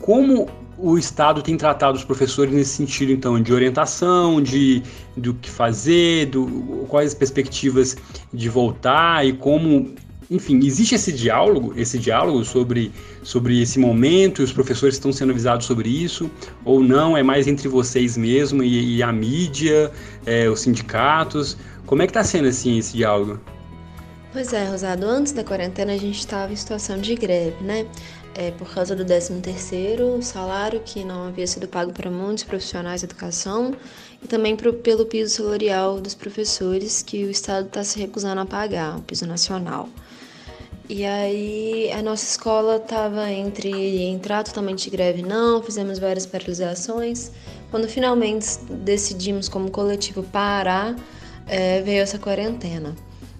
Como 0.00 0.48
o 0.78 0.96
Estado 0.96 1.42
tem 1.42 1.56
tratado 1.56 1.98
os 1.98 2.04
professores 2.04 2.54
nesse 2.54 2.70
sentido, 2.70 3.12
então, 3.12 3.42
de 3.42 3.52
orientação, 3.52 4.40
de 4.40 4.82
do 5.16 5.34
que 5.34 5.50
fazer, 5.50 6.26
do, 6.26 6.86
quais 6.88 7.08
as 7.08 7.14
perspectivas 7.14 7.96
de 8.32 8.48
voltar 8.48 9.26
e 9.26 9.32
como 9.32 9.92
enfim, 10.30 10.58
existe 10.64 10.94
esse 10.94 11.10
diálogo, 11.10 11.72
esse 11.76 11.98
diálogo 11.98 12.44
sobre, 12.44 12.92
sobre 13.22 13.62
esse 13.62 13.78
momento, 13.78 14.42
e 14.42 14.44
os 14.44 14.52
professores 14.52 14.96
estão 14.96 15.12
sendo 15.12 15.30
avisados 15.30 15.66
sobre 15.66 15.88
isso, 15.88 16.30
ou 16.64 16.82
não, 16.82 17.16
é 17.16 17.22
mais 17.22 17.46
entre 17.46 17.66
vocês 17.66 18.16
mesmo 18.16 18.62
e, 18.62 18.96
e 18.96 19.02
a 19.02 19.10
mídia, 19.10 19.90
é, 20.26 20.48
os 20.48 20.60
sindicatos. 20.60 21.56
Como 21.86 22.02
é 22.02 22.06
que 22.06 22.10
está 22.10 22.22
sendo 22.22 22.48
assim 22.48 22.78
esse 22.78 22.94
diálogo? 22.94 23.40
Pois 24.30 24.52
é, 24.52 24.68
Rosado, 24.68 25.06
antes 25.06 25.32
da 25.32 25.42
quarentena 25.42 25.94
a 25.94 25.96
gente 25.96 26.18
estava 26.18 26.52
em 26.52 26.56
situação 26.56 27.00
de 27.00 27.14
greve, 27.14 27.64
né? 27.64 27.86
É, 28.34 28.50
por 28.52 28.72
causa 28.72 28.94
do 28.94 29.04
13 29.04 29.40
terceiro 29.40 30.22
salário 30.22 30.80
que 30.84 31.02
não 31.02 31.26
havia 31.26 31.46
sido 31.46 31.66
pago 31.66 31.92
para 31.92 32.08
muitos 32.08 32.44
profissionais 32.44 33.00
de 33.00 33.06
educação 33.06 33.74
e 34.22 34.28
também 34.28 34.54
pro, 34.54 34.74
pelo 34.74 35.06
piso 35.06 35.36
salarial 35.36 35.98
dos 36.00 36.14
professores 36.14 37.02
que 37.02 37.24
o 37.24 37.30
Estado 37.30 37.66
está 37.66 37.82
se 37.82 37.98
recusando 37.98 38.40
a 38.40 38.46
pagar, 38.46 38.98
o 38.98 39.02
piso 39.02 39.26
nacional. 39.26 39.88
E 40.88 41.04
aí 41.04 41.92
a 41.92 42.02
nossa 42.02 42.24
escola 42.24 42.76
estava 42.76 43.30
entre 43.30 44.02
entrar 44.04 44.42
totalmente 44.42 44.84
de 44.84 44.90
greve 44.90 45.22
não, 45.22 45.62
fizemos 45.62 45.98
várias 45.98 46.24
paralisações. 46.24 47.30
Quando 47.70 47.86
finalmente 47.86 48.58
decidimos 48.70 49.50
como 49.50 49.70
coletivo 49.70 50.22
parar, 50.22 50.96
é, 51.46 51.82
veio 51.82 52.02
essa 52.02 52.18
quarentena. 52.18 52.96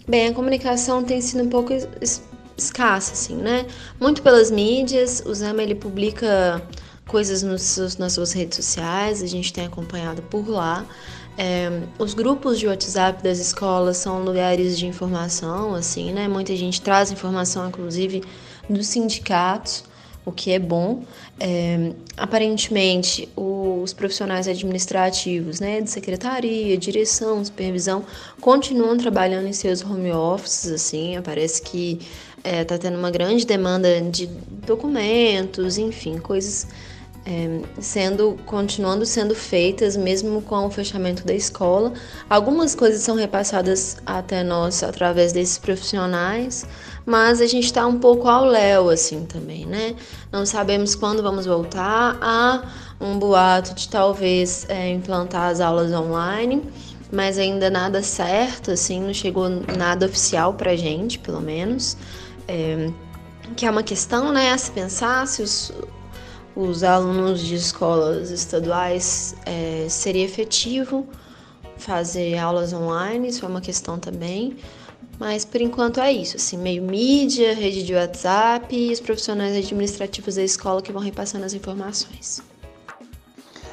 Bem, 0.07 0.29
a 0.29 0.35
comunicação 0.35 1.03
tem 1.03 1.21
sido 1.23 1.45
um 1.45 1.49
pouco 1.49 1.73
es 1.73 2.23
escassa, 2.57 3.13
assim, 3.13 3.37
né? 3.37 3.67
Muito 4.01 4.21
pelas 4.21 4.51
mídias, 4.51 5.23
o 5.25 5.33
Zama 5.33 5.63
ele 5.63 5.77
publica 5.77 6.61
coisas 7.07 7.43
nos, 7.43 7.97
nas 7.97 8.13
suas 8.13 8.33
redes 8.33 8.57
sociais, 8.57 9.23
a 9.23 9.27
gente 9.27 9.53
tem 9.53 9.65
acompanhado 9.65 10.23
por 10.23 10.49
lá. 10.49 10.85
É, 11.41 11.71
os 12.01 12.15
grupos 12.15 12.59
de 12.59 12.67
WhatsApp 12.67 13.23
das 13.23 13.39
escolas 13.39 13.97
são 13.99 14.25
lugares 14.25 14.77
de 14.77 14.89
informação, 14.89 15.73
assim, 15.73 16.13
né? 16.13 16.27
Muita 16.27 16.57
gente 16.57 16.83
traz 16.83 17.13
informação, 17.13 17.69
inclusive, 17.69 18.25
dos 18.69 18.89
sindicatos, 18.89 19.85
o 20.25 20.33
que 20.33 20.51
é 20.51 20.59
bom. 20.59 21.05
É, 21.39 21.93
aparentemente, 22.17 23.29
os 23.37 23.93
profissionais 23.93 24.49
administrativos, 24.49 25.61
né, 25.61 25.81
de 25.81 25.89
secretaria, 25.89 26.77
direção, 26.77 27.45
supervisão, 27.45 28.05
continuam 28.41 28.99
trabalhando 28.99 29.47
em 29.47 29.53
seus 29.53 29.81
home 29.85 30.11
offices, 30.11 30.73
assim, 30.73 31.21
parece 31.23 31.63
que 31.63 32.01
está 32.39 32.51
é, 32.51 32.65
tá 32.65 32.77
tendo 32.77 32.99
uma 32.99 33.13
grande 33.13 33.47
demanda 33.47 34.01
de 34.03 34.27
documentos, 34.67 35.79
enfim, 35.79 36.19
coisas 36.19 36.67
é, 37.29 37.61
sendo 37.79 38.39
continuando 38.47 39.05
sendo 39.05 39.35
feitas 39.35 39.99
mesmo 39.99 40.41
com 40.41 40.67
o 40.67 40.71
fechamento 40.71 41.27
da 41.27 41.35
escola. 41.35 41.93
Algumas 42.29 42.75
coisas 42.75 43.03
são 43.03 43.17
repassadas 43.17 43.99
até 44.07 44.43
nós 44.43 44.83
através 44.83 45.31
desses 45.31 45.59
profissionais, 45.59 46.67
mas 47.05 47.43
a 47.43 47.47
gente 47.47 47.67
está 47.67 47.87
um 47.87 47.99
pouco 47.99 48.27
ao 48.27 48.47
léu 48.47 48.89
assim 48.89 49.27
também, 49.27 49.67
né? 49.67 49.95
Não 50.33 50.47
sabemos 50.47 50.95
quando 50.95 51.23
vamos 51.23 51.45
voltar. 51.45 52.17
Há 52.23 52.63
um 52.99 53.19
boato 53.19 53.75
de 53.75 53.91
talvez 53.91 54.65
é, 54.71 54.89
implantar 54.89 55.51
as 55.51 55.61
aulas 55.61 55.93
online, 55.93 56.63
mas 57.13 57.39
ainda 57.39 57.69
nada 57.69 58.03
certo, 58.03 58.71
assim, 58.71 59.03
não 59.03 59.13
chegou 59.13 59.51
nada 59.77 60.07
oficial 60.07 60.55
para 60.55 60.75
gente, 60.75 61.19
pelo 61.19 61.43
menos. 61.43 61.95
É, 62.47 62.91
que 63.55 63.67
é 63.67 63.71
uma 63.71 63.83
questão, 63.83 64.33
né, 64.33 64.53
a 64.53 64.59
se 64.59 64.71
pensar 64.71 65.27
se 65.27 65.43
os, 65.43 65.73
os 66.59 66.83
alunos 66.83 67.41
de 67.41 67.55
escolas 67.55 68.33
estaduais 68.33 69.37
é, 69.47 69.87
seria 69.89 70.25
efetivo 70.25 71.07
fazer 71.77 72.37
aulas 72.37 72.73
online, 72.73 73.29
isso 73.29 73.45
é 73.45 73.49
uma 73.49 73.61
questão 73.61 73.97
também. 73.97 74.57
Mas 75.21 75.45
por 75.45 75.61
enquanto 75.61 76.01
é 76.01 76.13
isso, 76.13 76.37
assim, 76.37 76.57
meio 76.57 76.83
mídia, 76.83 77.55
rede 77.55 77.85
de 77.85 77.95
WhatsApp 77.95 78.75
e 78.75 78.93
os 78.93 78.99
profissionais 78.99 79.57
administrativos 79.57 80.35
da 80.35 80.43
escola 80.43 80.83
que 80.83 80.91
vão 80.91 81.01
repassando 81.01 81.45
as 81.45 81.55
informações. 81.55 82.43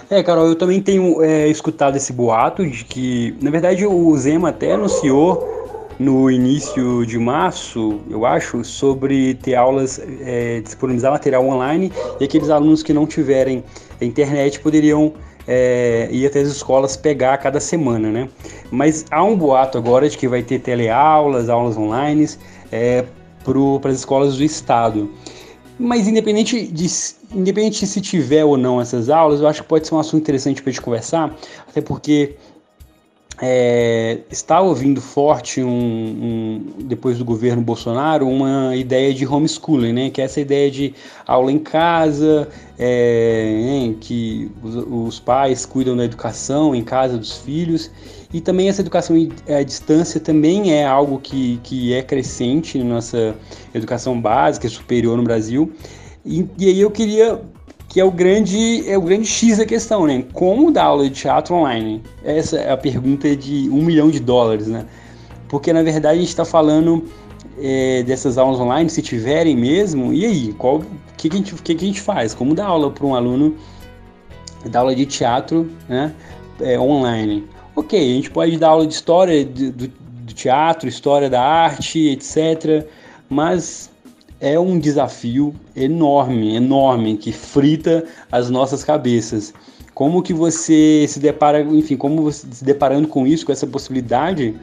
É, 0.07 0.21
Carol, 0.21 0.47
eu 0.47 0.55
também 0.55 0.79
tenho 0.79 1.23
é, 1.23 1.47
escutado 1.47 1.95
esse 1.95 2.13
boato 2.13 2.63
de 2.69 2.85
que, 2.85 3.35
na 3.41 3.49
verdade, 3.49 3.83
o 3.83 4.15
Zema 4.15 4.49
até 4.49 4.73
anunciou 4.73 5.54
no 5.97 6.29
início 6.29 7.05
de 7.05 7.17
março, 7.17 7.99
eu 8.09 8.25
acho, 8.25 8.63
sobre 8.63 9.35
ter 9.35 9.55
aulas, 9.55 9.99
é, 10.21 10.59
disponibilizar 10.61 11.11
material 11.11 11.47
online 11.47 11.91
e 12.19 12.25
aqueles 12.25 12.49
alunos 12.49 12.83
que 12.83 12.93
não 12.93 13.07
tiverem 13.07 13.63
internet 14.01 14.59
poderiam 14.59 15.13
é, 15.47 16.09
ir 16.11 16.25
até 16.25 16.41
as 16.41 16.49
escolas 16.49 16.97
pegar 16.97 17.37
cada 17.37 17.59
semana, 17.59 18.09
né? 18.09 18.29
Mas 18.71 19.05
há 19.11 19.23
um 19.23 19.37
boato 19.37 19.77
agora 19.77 20.09
de 20.09 20.17
que 20.17 20.27
vai 20.27 20.41
ter 20.41 20.59
teleaulas, 20.59 21.49
aulas 21.49 21.77
online 21.77 22.27
é, 22.71 23.05
para 23.81 23.91
as 23.91 23.99
escolas 23.99 24.37
do 24.37 24.43
estado. 24.43 25.09
Mas 25.77 26.07
independente 26.07 26.67
de, 26.67 26.87
independente 27.33 27.81
de 27.81 27.87
se 27.87 27.99
tiver 27.99 28.45
ou 28.45 28.57
não 28.57 28.79
essas 28.79 29.09
aulas, 29.09 29.41
eu 29.41 29.47
acho 29.47 29.61
que 29.61 29.67
pode 29.67 29.85
ser 29.85 29.93
um 29.93 29.99
assunto 29.99 30.21
interessante 30.21 30.61
para 30.61 30.69
a 30.69 30.73
gente 30.73 30.81
conversar, 30.81 31.35
até 31.67 31.81
porque 31.81 32.35
é, 33.41 34.19
está 34.29 34.61
ouvindo 34.61 35.01
forte 35.01 35.61
um, 35.61 35.69
um, 35.69 36.65
depois 36.85 37.17
do 37.17 37.25
governo 37.25 37.61
Bolsonaro 37.61 38.27
uma 38.27 38.75
ideia 38.75 39.13
de 39.13 39.27
homeschooling, 39.27 39.91
né? 39.91 40.09
Que 40.09 40.21
é 40.21 40.25
essa 40.25 40.39
ideia 40.39 40.71
de 40.71 40.93
aula 41.27 41.51
em 41.51 41.59
casa, 41.59 42.47
é, 42.79 43.93
que 43.99 44.49
os, 44.63 44.75
os, 44.75 45.19
pais 45.19 45.65
cuidam 45.65 45.97
da 45.97 46.05
educação 46.05 46.73
em 46.73 46.83
casa 46.83 47.17
dos 47.17 47.37
filhos 47.37 47.91
e 48.33 48.39
também 48.39 48.69
essa 48.69 48.81
educação 48.81 49.15
à 49.49 49.63
distância 49.63 50.19
também 50.19 50.71
é 50.71 50.85
algo 50.85 51.19
que, 51.19 51.59
que 51.63 51.93
é 51.93 52.01
crescente 52.01 52.77
na 52.77 52.95
nossa 52.95 53.35
educação 53.73 54.19
básica 54.19 54.67
superior 54.69 55.17
no 55.17 55.23
Brasil. 55.23 55.71
E, 56.25 56.47
e 56.57 56.69
aí 56.69 56.79
eu 56.79 56.89
queria 56.89 57.41
que 57.95 58.01
é 58.01 58.03
o 58.03 58.11
grande 58.11 58.83
é 58.89 58.97
o 58.97 59.01
grande 59.01 59.25
X 59.25 59.57
da 59.57 59.65
questão, 59.65 60.05
né? 60.05 60.25
Como 60.33 60.69
dar 60.69 60.83
aula 60.83 61.05
de 61.05 61.11
teatro 61.11 61.55
online? 61.55 62.03
Essa 62.25 62.57
é 62.57 62.69
a 62.69 62.75
pergunta 62.75 63.33
de 63.37 63.69
um 63.69 63.81
milhão 63.81 64.11
de 64.11 64.19
dólares, 64.19 64.67
né? 64.67 64.85
Porque 65.47 65.71
na 65.71 65.81
verdade 65.81 66.17
a 66.17 66.19
gente 66.19 66.27
está 66.27 66.43
falando 66.43 67.05
é, 67.57 68.03
dessas 68.03 68.37
aulas 68.37 68.59
online, 68.59 68.89
se 68.89 69.01
tiverem 69.01 69.55
mesmo, 69.55 70.13
e 70.13 70.25
aí? 70.25 70.53
Qual 70.57 70.83
que, 71.15 71.29
que, 71.29 71.37
a 71.37 71.39
gente, 71.39 71.55
que, 71.55 71.73
que 71.73 71.85
a 71.85 71.87
gente 71.87 72.01
faz? 72.01 72.33
Como 72.33 72.53
dar 72.53 72.65
aula 72.65 72.91
para 72.91 73.05
um 73.05 73.15
aluno 73.15 73.55
dar 74.65 74.79
aula 74.79 74.93
de 74.93 75.05
teatro 75.05 75.71
né, 75.87 76.13
é, 76.59 76.77
online? 76.77 77.47
Ok, 77.77 77.97
a 77.97 78.13
gente 78.13 78.29
pode 78.29 78.57
dar 78.57 78.71
aula 78.71 78.85
de 78.85 78.93
história 78.93 79.45
do, 79.45 79.71
do, 79.71 79.87
do 79.87 80.33
teatro, 80.33 80.89
história 80.89 81.29
da 81.29 81.41
arte, 81.41 82.09
etc. 82.09 82.85
Mas 83.29 83.89
é 84.39 84.59
um 84.59 84.77
desafio 84.79 85.53
enorme, 85.75 86.55
enorme, 86.55 87.17
que 87.17 87.31
frita 87.31 88.05
as 88.31 88.49
nossas 88.49 88.83
cabeças. 88.83 89.53
Como 89.93 90.21
que 90.21 90.33
você 90.33 91.05
se 91.07 91.19
depara, 91.19 91.61
enfim, 91.61 91.95
como 91.95 92.21
você 92.21 92.45
se 92.51 92.63
deparando 92.63 93.07
com 93.07 93.25
isso, 93.25 93.45
com 93.45 93.51
essa 93.51 93.65
possibilidade, 93.65 94.55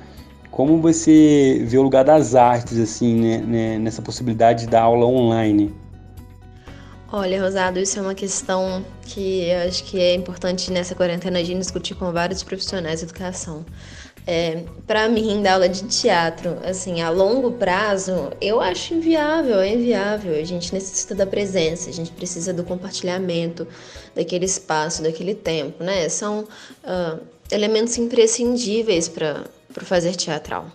como 0.50 0.78
você 0.80 1.62
vê 1.66 1.78
o 1.78 1.82
lugar 1.82 2.04
das 2.04 2.34
artes, 2.34 2.78
assim, 2.78 3.14
né, 3.14 3.38
né, 3.38 3.78
nessa 3.78 4.02
possibilidade 4.02 4.66
da 4.66 4.82
aula 4.82 5.06
online? 5.06 5.74
Olha, 7.10 7.42
Rosado, 7.42 7.78
isso 7.78 7.98
é 7.98 8.02
uma 8.02 8.14
questão 8.14 8.84
que 9.02 9.44
eu 9.44 9.68
acho 9.68 9.84
que 9.84 9.98
é 9.98 10.14
importante 10.14 10.70
nessa 10.70 10.94
quarentena 10.94 11.38
a 11.38 11.44
gente 11.44 11.58
discutir 11.58 11.94
com 11.94 12.10
vários 12.12 12.42
profissionais 12.42 13.00
de 13.00 13.06
educação. 13.06 13.64
É, 14.24 14.62
para 14.86 15.08
mim, 15.08 15.42
dar 15.42 15.54
aula 15.54 15.68
de 15.68 15.82
teatro, 15.88 16.56
assim, 16.64 17.00
a 17.02 17.10
longo 17.10 17.52
prazo, 17.52 18.30
eu 18.40 18.60
acho 18.60 18.94
inviável, 18.94 19.58
é 19.58 19.74
inviável. 19.74 20.34
A 20.34 20.44
gente 20.44 20.72
necessita 20.72 21.14
da 21.14 21.26
presença, 21.26 21.90
a 21.90 21.92
gente 21.92 22.12
precisa 22.12 22.52
do 22.52 22.62
compartilhamento, 22.62 23.66
daquele 24.14 24.44
espaço, 24.44 25.02
daquele 25.02 25.34
tempo, 25.34 25.82
né? 25.82 26.08
São 26.08 26.46
uh, 26.84 27.20
elementos 27.50 27.98
imprescindíveis 27.98 29.08
para 29.08 29.44
o 29.76 29.84
fazer 29.84 30.14
teatral. 30.14 30.66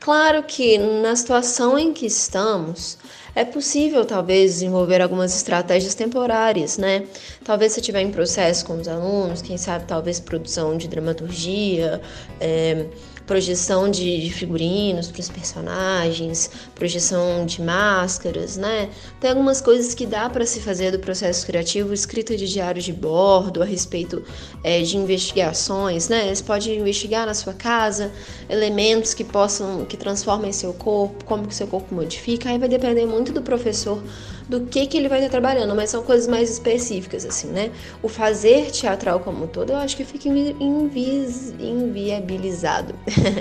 Claro 0.00 0.42
que 0.42 0.78
na 0.78 1.14
situação 1.14 1.78
em 1.78 1.92
que 1.92 2.06
estamos, 2.06 2.96
é 3.36 3.44
possível 3.44 4.02
talvez 4.06 4.54
desenvolver 4.54 5.02
algumas 5.02 5.36
estratégias 5.36 5.94
temporárias, 5.94 6.78
né? 6.78 7.04
Talvez 7.44 7.72
se 7.74 7.82
tiver 7.82 8.00
em 8.00 8.10
processo 8.10 8.64
com 8.64 8.80
os 8.80 8.88
alunos, 8.88 9.42
quem 9.42 9.58
sabe 9.58 9.84
talvez 9.84 10.18
produção 10.18 10.74
de 10.74 10.88
dramaturgia, 10.88 12.00
é, 12.40 12.86
projeção 13.26 13.90
de, 13.90 14.22
de 14.22 14.30
figurinos 14.32 15.10
para 15.10 15.20
os 15.20 15.28
personagens, 15.28 16.50
projeção 16.74 17.44
de 17.44 17.60
máscaras, 17.60 18.56
né? 18.56 18.88
Tem 19.20 19.30
algumas 19.30 19.60
coisas 19.60 19.94
que 19.94 20.06
dá 20.06 20.30
para 20.30 20.46
se 20.46 20.60
fazer 20.60 20.92
do 20.92 20.98
processo 20.98 21.44
criativo, 21.44 21.92
escrita 21.92 22.36
de 22.36 22.46
diário 22.46 22.80
de 22.80 22.92
bordo 22.92 23.62
a 23.62 23.64
respeito 23.64 24.22
é, 24.62 24.80
de 24.80 24.96
investigações, 24.96 26.08
né? 26.08 26.32
Você 26.34 26.42
pode 26.42 26.70
investigar 26.72 27.26
na 27.26 27.34
sua 27.34 27.52
casa 27.52 28.12
elementos 28.48 29.12
que 29.12 29.24
possam, 29.24 29.84
que 29.84 29.96
transformem 29.96 30.52
seu 30.52 30.72
corpo, 30.72 31.24
como 31.24 31.46
que 31.48 31.54
seu 31.54 31.66
corpo 31.66 31.94
modifica, 31.94 32.48
aí 32.48 32.58
vai 32.58 32.68
depender 32.68 33.06
muito 33.06 33.32
do 33.32 33.42
professor 33.42 34.00
do 34.48 34.66
que, 34.66 34.86
que 34.86 34.96
ele 34.96 35.08
vai 35.08 35.18
estar 35.18 35.30
trabalhando, 35.30 35.74
mas 35.74 35.90
são 35.90 36.02
coisas 36.02 36.28
mais 36.28 36.50
específicas, 36.50 37.24
assim, 37.24 37.48
né? 37.48 37.70
O 38.02 38.08
fazer 38.08 38.70
teatral 38.70 39.20
como 39.20 39.44
um 39.44 39.46
todo, 39.46 39.70
eu 39.70 39.76
acho 39.76 39.96
que 39.96 40.04
fica 40.04 40.28
inviabilizado. 40.28 42.94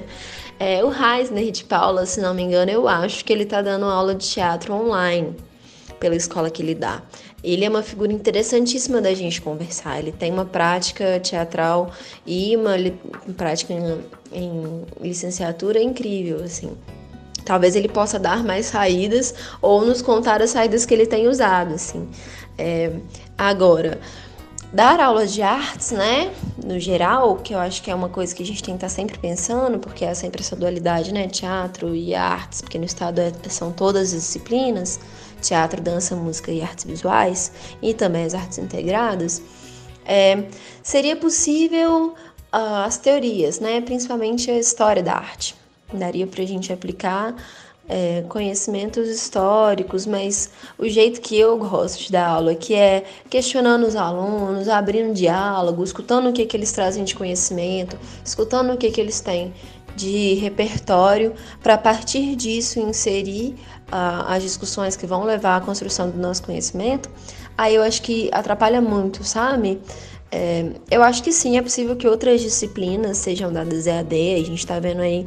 é, 0.60 0.84
o 0.84 0.90
Reisner 0.90 1.52
de 1.52 1.64
Paula, 1.64 2.06
se 2.06 2.20
não 2.20 2.34
me 2.34 2.44
engano, 2.44 2.72
eu 2.72 2.88
acho 2.88 3.24
que 3.24 3.32
ele 3.32 3.44
está 3.44 3.62
dando 3.62 3.86
aula 3.86 4.16
de 4.16 4.28
teatro 4.28 4.74
online 4.74 5.36
pela 6.00 6.16
escola 6.16 6.50
que 6.50 6.62
ele 6.62 6.74
dá. 6.74 7.04
Ele 7.44 7.64
é 7.64 7.70
uma 7.70 7.84
figura 7.84 8.12
interessantíssima 8.12 9.00
da 9.00 9.14
gente 9.14 9.40
conversar. 9.40 10.00
Ele 10.00 10.12
tem 10.12 10.32
uma 10.32 10.46
prática 10.46 11.20
teatral 11.20 11.92
e 12.26 12.58
uma 12.58 12.74
prática 13.38 13.72
em, 13.72 14.02
em 14.34 14.84
licenciatura 15.00 15.80
incrível, 15.80 16.44
assim. 16.44 16.76
Talvez 17.46 17.76
ele 17.76 17.88
possa 17.88 18.20
dar 18.20 18.44
mais 18.44 18.66
saídas 18.66 19.34
ou 19.62 19.86
nos 19.86 20.02
contar 20.02 20.42
as 20.42 20.50
saídas 20.50 20.86
que 20.86 20.94
ele 20.94 21.06
tem 21.06 21.28
usado, 21.28 21.76
assim. 21.76 22.10
É, 22.58 22.92
agora, 23.38 24.00
dar 24.74 25.00
aulas 25.00 25.32
de 25.32 25.42
artes, 25.42 25.92
né, 25.92 26.34
no 26.62 26.80
geral, 26.80 27.38
que 27.38 27.54
eu 27.54 27.60
acho 27.60 27.82
que 27.82 27.90
é 27.90 27.96
uma 27.96 28.10
coisa 28.10 28.36
que 28.36 28.44
a 28.44 28.46
gente 28.46 28.62
tem 28.62 28.74
que 28.76 28.86
estar 28.86 28.90
sempre 28.90 29.18
pensando, 29.18 29.80
porque 29.80 30.04
é 30.04 30.14
sempre 30.14 30.42
essa 30.42 30.56
dualidade, 30.56 31.14
né, 31.14 31.28
teatro 31.28 31.96
e 31.96 32.14
artes, 32.14 32.62
porque 32.62 32.78
no 32.78 32.86
estado 32.86 33.20
é, 33.20 33.32
são 33.48 33.72
todas 33.72 34.14
as 34.14 34.22
disciplinas, 34.22 35.00
teatro, 35.42 35.82
dança, 35.82 36.16
música 36.16 36.52
e 36.52 36.62
artes 36.62 36.84
visuais, 36.84 37.52
e 37.82 37.94
também 37.94 38.26
as 38.26 38.34
artes 38.34 38.58
integradas, 38.58 39.42
é, 40.06 40.44
seria 40.84 41.16
possível 41.16 42.08
uh, 42.54 42.86
as 42.86 42.98
teorias, 42.98 43.60
né, 43.60 43.82
principalmente 43.82 44.50
a 44.52 44.60
história 44.60 45.04
da 45.04 45.14
arte. 45.14 45.56
Daria 45.94 46.28
para 46.28 46.44
a 46.44 46.48
gente 46.48 46.74
aplicar 46.74 47.36
é, 47.88 48.24
conhecimentos 48.28 49.08
históricos, 49.08 50.06
mas 50.06 50.50
o 50.78 50.88
jeito 50.88 51.22
que 51.22 51.38
eu 51.38 51.58
gosto 51.58 52.04
de 52.04 52.12
dar 52.12 52.28
aula, 52.28 52.56
que 52.56 52.74
é 52.74 53.04
questionando 53.30 53.86
os 53.86 53.96
alunos, 53.96 54.68
abrindo 54.68 55.14
diálogo, 55.14 55.84
escutando 55.84 56.30
o 56.30 56.34
que, 56.34 56.46
que 56.46 56.58
eles 56.58 56.72
trazem 56.72 57.04
de 57.04 57.16
conhecimento, 57.16 57.98
escutando 58.24 58.74
o 58.74 58.78
que, 58.78 58.90
que 58.90 59.00
eles 59.00 59.20
têm 59.22 59.54
de 59.96 60.34
repertório, 60.36 61.34
para 61.64 61.76
a 61.76 61.78
partir 61.78 62.36
disso 62.36 62.80
inserir 62.80 63.56
as 63.90 64.44
discussões 64.44 64.98
que 64.98 65.06
vão 65.06 65.24
levar 65.24 65.58
à 65.58 65.62
construção 65.62 66.10
do 66.10 66.18
nosso 66.18 66.44
conhecimento, 66.44 67.10
aí 67.58 67.76
eu 67.76 67.84
acho 67.84 68.02
que 68.02 68.30
atrapalha 68.34 68.82
muito, 68.82 69.24
sabe? 69.24 69.80
É, 70.32 70.66
eu 70.92 71.02
acho 71.02 71.24
que 71.24 71.32
sim, 71.32 71.58
é 71.58 71.62
possível 71.62 71.96
que 71.96 72.08
outras 72.08 72.42
disciplinas 72.42 73.20
sejam 73.20 73.54
dadas 73.54 73.88
EAD, 73.88 74.34
a 74.34 74.38
gente 74.44 74.56
está 74.56 74.80
vendo 74.80 75.02
aí 75.02 75.26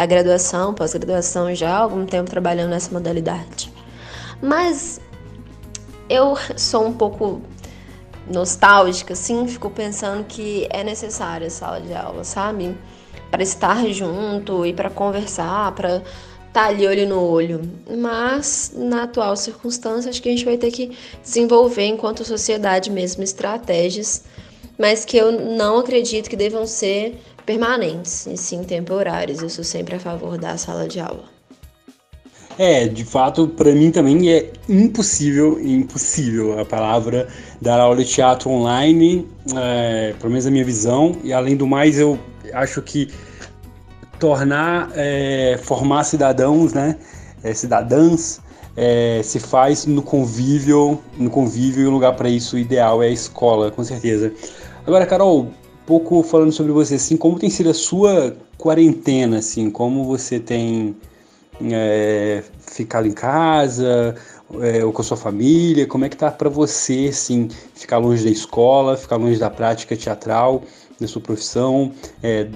a 0.00 0.06
graduação, 0.06 0.72
pós-graduação 0.72 1.54
já 1.54 1.76
há 1.76 1.78
algum 1.78 2.06
tempo 2.06 2.30
trabalhando 2.30 2.70
nessa 2.70 2.90
modalidade. 2.90 3.70
Mas 4.40 4.98
eu 6.08 6.38
sou 6.56 6.86
um 6.86 6.92
pouco 6.94 7.42
nostálgica, 8.26 9.12
assim, 9.12 9.46
fico 9.46 9.68
pensando 9.68 10.24
que 10.24 10.66
é 10.70 10.82
necessária 10.82 11.48
a 11.48 11.50
sala 11.50 11.82
de 11.82 11.92
aula, 11.92 12.24
sabe? 12.24 12.74
Para 13.30 13.42
estar 13.42 13.86
junto 13.88 14.64
e 14.64 14.72
para 14.72 14.88
conversar, 14.88 15.72
para 15.72 15.96
estar 15.96 16.04
tá 16.50 16.66
ali 16.68 16.86
olho 16.86 17.06
no 17.06 17.20
olho. 17.20 17.60
Mas, 17.98 18.72
na 18.74 19.02
atual 19.02 19.36
circunstância, 19.36 20.08
acho 20.08 20.22
que 20.22 20.30
a 20.30 20.32
gente 20.32 20.46
vai 20.46 20.56
ter 20.56 20.70
que 20.70 20.96
desenvolver, 21.22 21.84
enquanto 21.84 22.24
sociedade 22.24 22.90
mesmo, 22.90 23.22
estratégias, 23.22 24.24
mas 24.78 25.04
que 25.04 25.18
eu 25.18 25.30
não 25.30 25.78
acredito 25.78 26.30
que 26.30 26.36
devam 26.36 26.66
ser 26.66 27.20
permanentes 27.44 28.26
e 28.26 28.36
sim 28.36 28.62
temporários. 28.64 29.42
Eu 29.42 29.48
sou 29.48 29.64
sempre 29.64 29.96
a 29.96 30.00
favor 30.00 30.38
da 30.38 30.56
sala 30.56 30.86
de 30.86 31.00
aula. 31.00 31.24
É, 32.58 32.86
de 32.86 33.04
fato, 33.04 33.48
para 33.48 33.72
mim 33.72 33.90
também 33.90 34.30
é 34.30 34.50
impossível, 34.68 35.58
impossível 35.58 36.60
a 36.60 36.64
palavra 36.64 37.26
dar 37.58 37.80
aula 37.80 37.96
de 37.96 38.04
teatro 38.04 38.50
online, 38.50 39.26
é, 39.56 40.14
pelo 40.18 40.30
menos 40.30 40.46
a 40.46 40.50
minha 40.50 40.64
visão, 40.64 41.16
e 41.24 41.32
além 41.32 41.56
do 41.56 41.66
mais, 41.66 41.98
eu 41.98 42.18
acho 42.52 42.82
que 42.82 43.08
tornar, 44.18 44.90
é, 44.94 45.58
formar 45.62 46.04
cidadãos, 46.04 46.74
né, 46.74 46.96
é, 47.42 47.54
cidadãs, 47.54 48.40
é, 48.76 49.22
se 49.24 49.40
faz 49.40 49.86
no 49.86 50.02
convívio, 50.02 51.00
no 51.16 51.30
convívio 51.30 51.84
e 51.84 51.86
o 51.86 51.90
lugar 51.90 52.14
para 52.14 52.28
isso 52.28 52.58
ideal 52.58 53.02
é 53.02 53.06
a 53.06 53.10
escola, 53.10 53.70
com 53.70 53.82
certeza. 53.82 54.32
Agora, 54.86 55.06
Carol, 55.06 55.48
pouco 55.90 56.22
falando 56.22 56.52
sobre 56.52 56.70
você, 56.70 56.94
assim, 56.94 57.16
como 57.16 57.36
tem 57.36 57.50
sido 57.50 57.68
a 57.68 57.74
sua 57.74 58.36
quarentena, 58.56 59.38
assim, 59.38 59.68
como 59.68 60.04
você 60.04 60.38
tem 60.38 60.94
é, 61.60 62.44
ficado 62.60 63.08
em 63.08 63.12
casa 63.12 64.14
é, 64.60 64.84
ou 64.84 64.92
com 64.92 65.02
a 65.02 65.04
sua 65.04 65.16
família, 65.16 65.88
como 65.88 66.04
é 66.04 66.08
que 66.08 66.16
tá 66.16 66.30
para 66.30 66.48
você, 66.48 67.08
assim, 67.10 67.48
ficar 67.74 67.98
longe 67.98 68.22
da 68.22 68.30
escola, 68.30 68.96
ficar 68.96 69.16
longe 69.16 69.36
da 69.36 69.50
prática 69.50 69.96
teatral, 69.96 70.62
da 71.00 71.08
sua 71.08 71.20
profissão, 71.20 71.90
é, 72.22 72.46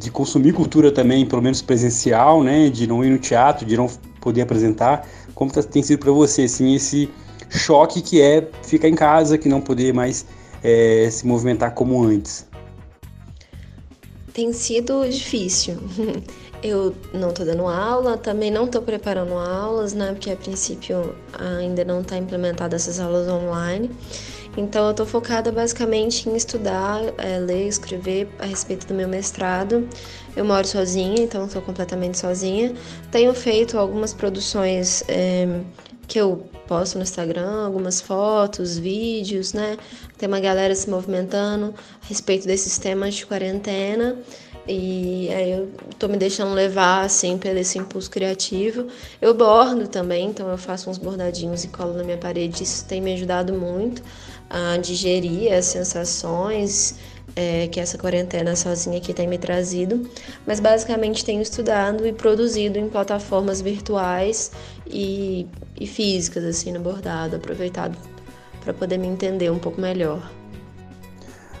de 0.00 0.10
consumir 0.10 0.52
cultura 0.52 0.90
também, 0.90 1.24
pelo 1.24 1.42
menos 1.42 1.62
presencial, 1.62 2.42
né, 2.42 2.70
de 2.70 2.88
não 2.88 3.04
ir 3.04 3.10
no 3.10 3.18
teatro, 3.18 3.64
de 3.64 3.76
não 3.76 3.88
poder 4.20 4.42
apresentar, 4.42 5.06
como 5.32 5.52
tá, 5.52 5.62
tem 5.62 5.80
sido 5.80 6.00
para 6.00 6.10
você, 6.10 6.42
assim, 6.42 6.74
esse 6.74 7.08
choque 7.48 8.02
que 8.02 8.20
é 8.20 8.48
ficar 8.64 8.88
em 8.88 8.96
casa, 8.96 9.38
que 9.38 9.48
não 9.48 9.60
poder 9.60 9.94
mais 9.94 10.26
é, 10.60 11.08
se 11.08 11.24
movimentar 11.24 11.72
como 11.72 12.02
antes? 12.02 12.49
Tem 14.32 14.52
sido 14.52 15.08
difícil. 15.08 15.76
Eu 16.62 16.94
não 17.14 17.30
estou 17.30 17.46
dando 17.46 17.66
aula, 17.66 18.18
também 18.18 18.50
não 18.50 18.66
estou 18.66 18.82
preparando 18.82 19.32
aulas, 19.32 19.94
né? 19.94 20.12
Porque 20.12 20.30
a 20.30 20.36
princípio 20.36 21.14
ainda 21.32 21.86
não 21.86 22.02
está 22.02 22.18
implementada 22.18 22.76
essas 22.76 23.00
aulas 23.00 23.26
online. 23.28 23.90
Então 24.56 24.84
eu 24.84 24.90
estou 24.90 25.06
focada 25.06 25.50
basicamente 25.52 26.28
em 26.28 26.36
estudar, 26.36 27.00
é, 27.18 27.38
ler, 27.38 27.66
escrever 27.68 28.28
a 28.38 28.44
respeito 28.44 28.86
do 28.86 28.92
meu 28.92 29.08
mestrado. 29.08 29.88
Eu 30.36 30.44
moro 30.44 30.66
sozinha, 30.66 31.22
então 31.22 31.46
estou 31.46 31.62
completamente 31.62 32.18
sozinha. 32.18 32.74
Tenho 33.10 33.32
feito 33.32 33.78
algumas 33.78 34.12
produções 34.12 35.04
é, 35.08 35.60
que 36.06 36.18
eu 36.20 36.44
posto 36.70 36.98
no 36.98 37.02
Instagram, 37.02 37.64
algumas 37.66 38.00
fotos, 38.00 38.78
vídeos, 38.78 39.52
né? 39.52 39.76
Tem 40.16 40.28
uma 40.28 40.38
galera 40.38 40.72
se 40.72 40.88
movimentando 40.88 41.74
a 42.00 42.06
respeito 42.06 42.46
desses 42.46 42.78
temas 42.78 43.16
de 43.16 43.26
quarentena. 43.26 44.16
E 44.68 45.28
aí 45.30 45.50
eu 45.50 45.68
tô 45.98 46.06
me 46.06 46.16
deixando 46.16 46.54
levar, 46.54 47.04
assim, 47.04 47.36
pelo 47.36 47.58
esse 47.58 47.76
impulso 47.76 48.08
criativo. 48.08 48.86
Eu 49.20 49.34
bordo 49.34 49.88
também, 49.88 50.28
então 50.28 50.48
eu 50.48 50.56
faço 50.56 50.88
uns 50.88 50.96
bordadinhos 50.96 51.64
e 51.64 51.68
colo 51.68 51.92
na 51.92 52.04
minha 52.04 52.18
parede. 52.18 52.62
Isso 52.62 52.84
tem 52.84 53.00
me 53.00 53.14
ajudado 53.14 53.52
muito 53.52 54.00
a 54.48 54.76
digerir 54.76 55.52
as 55.52 55.64
sensações 55.64 56.94
é, 57.36 57.68
que 57.68 57.80
essa 57.80 57.96
quarentena 57.96 58.54
sozinha 58.56 58.98
aqui 58.98 59.12
tem 59.12 59.26
me 59.26 59.38
trazido, 59.38 60.08
mas 60.46 60.60
basicamente 60.60 61.24
tenho 61.24 61.40
estudado 61.42 62.06
e 62.06 62.12
produzido 62.12 62.78
em 62.78 62.88
plataformas 62.88 63.60
virtuais 63.60 64.52
e, 64.86 65.46
e 65.78 65.86
físicas, 65.86 66.44
assim, 66.44 66.72
no 66.72 66.80
bordado, 66.80 67.36
aproveitado 67.36 67.96
para 68.62 68.74
poder 68.74 68.98
me 68.98 69.08
entender 69.08 69.50
um 69.50 69.58
pouco 69.58 69.80
melhor. 69.80 70.30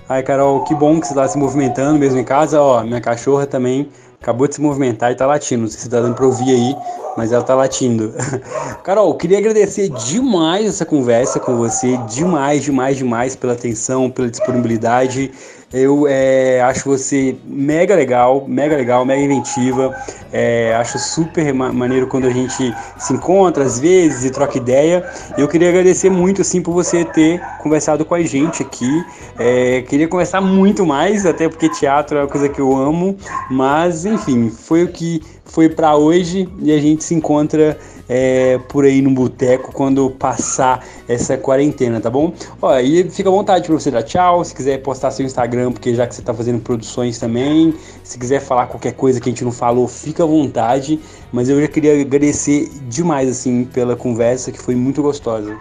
Ai, 0.08 0.22
Carol, 0.22 0.64
que 0.64 0.74
bom 0.74 1.00
que 1.00 1.06
você 1.06 1.12
está 1.12 1.28
se 1.28 1.38
movimentando 1.38 1.98
mesmo 1.98 2.18
em 2.18 2.24
casa. 2.24 2.60
Ó, 2.60 2.82
minha 2.82 3.00
cachorra 3.00 3.46
também 3.46 3.88
acabou 4.20 4.48
de 4.48 4.56
se 4.56 4.60
movimentar 4.60 5.10
e 5.10 5.12
está 5.12 5.24
latindo. 5.24 5.62
Não 5.62 5.68
sei 5.68 5.78
se 5.78 5.86
está 5.86 6.00
dando 6.00 6.16
para 6.16 6.26
ouvir 6.26 6.50
aí, 6.50 6.76
mas 7.16 7.30
ela 7.32 7.42
está 7.42 7.54
latindo. 7.54 8.12
Carol, 8.82 9.14
queria 9.14 9.38
agradecer 9.38 9.88
demais 9.88 10.66
essa 10.66 10.84
conversa 10.84 11.38
com 11.38 11.56
você, 11.56 11.96
demais, 12.08 12.64
demais, 12.64 12.96
demais 12.96 13.36
pela 13.36 13.52
atenção, 13.52 14.10
pela 14.10 14.28
disponibilidade. 14.28 15.30
Eu 15.72 16.08
é, 16.08 16.60
acho 16.62 16.84
você 16.88 17.36
mega 17.44 17.94
legal, 17.94 18.44
mega 18.48 18.76
legal, 18.76 19.04
mega 19.04 19.22
inventiva. 19.22 19.94
É, 20.32 20.74
acho 20.74 20.98
super 20.98 21.54
maneiro 21.54 22.08
quando 22.08 22.26
a 22.26 22.30
gente 22.30 22.74
se 22.98 23.12
encontra 23.12 23.62
às 23.62 23.78
vezes 23.78 24.24
e 24.24 24.30
troca 24.30 24.58
ideia. 24.58 25.08
Eu 25.38 25.46
queria 25.46 25.68
agradecer 25.68 26.10
muito 26.10 26.42
assim 26.42 26.60
por 26.60 26.72
você 26.72 27.04
ter 27.04 27.40
conversado 27.62 28.04
com 28.04 28.16
a 28.16 28.22
gente 28.22 28.64
aqui. 28.64 29.04
É, 29.38 29.82
queria 29.82 30.08
conversar 30.08 30.40
muito 30.40 30.84
mais, 30.84 31.24
até 31.24 31.48
porque 31.48 31.68
teatro 31.68 32.18
é 32.18 32.22
uma 32.22 32.28
coisa 32.28 32.48
que 32.48 32.60
eu 32.60 32.76
amo. 32.76 33.16
Mas 33.48 34.04
enfim, 34.04 34.50
foi 34.50 34.82
o 34.82 34.88
que 34.88 35.22
foi 35.44 35.68
para 35.68 35.96
hoje 35.96 36.48
e 36.60 36.72
a 36.72 36.80
gente 36.80 37.04
se 37.04 37.14
encontra 37.14 37.78
é, 38.10 38.58
por 38.68 38.84
aí 38.84 39.00
no 39.00 39.12
boteco 39.12 39.72
quando 39.72 40.10
passar 40.10 40.84
essa 41.08 41.38
quarentena, 41.38 42.00
tá 42.00 42.10
bom? 42.10 42.34
Ó, 42.60 42.76
e 42.80 43.08
fica 43.08 43.28
à 43.28 43.32
vontade 43.32 43.66
para 43.66 43.74
você 43.74 43.88
dar 43.88 44.02
tchau, 44.02 44.44
se 44.44 44.52
quiser 44.52 44.78
postar 44.82 45.12
seu 45.12 45.24
Instagram, 45.24 45.70
porque 45.70 45.94
já 45.94 46.08
que 46.08 46.14
você 46.16 46.20
tá 46.20 46.34
fazendo 46.34 46.60
produções 46.60 47.20
também, 47.20 47.72
se 48.02 48.18
quiser 48.18 48.40
falar 48.40 48.66
qualquer 48.66 48.94
coisa 48.94 49.20
que 49.20 49.28
a 49.28 49.32
gente 49.32 49.44
não 49.44 49.52
falou, 49.52 49.86
fica 49.86 50.24
à 50.24 50.26
vontade, 50.26 50.98
mas 51.32 51.48
eu 51.48 51.60
já 51.60 51.68
queria 51.68 52.00
agradecer 52.00 52.68
demais, 52.88 53.28
assim, 53.30 53.64
pela 53.64 53.94
conversa, 53.94 54.50
que 54.50 54.60
foi 54.60 54.74
muito 54.74 55.00
gostosa. 55.00 55.56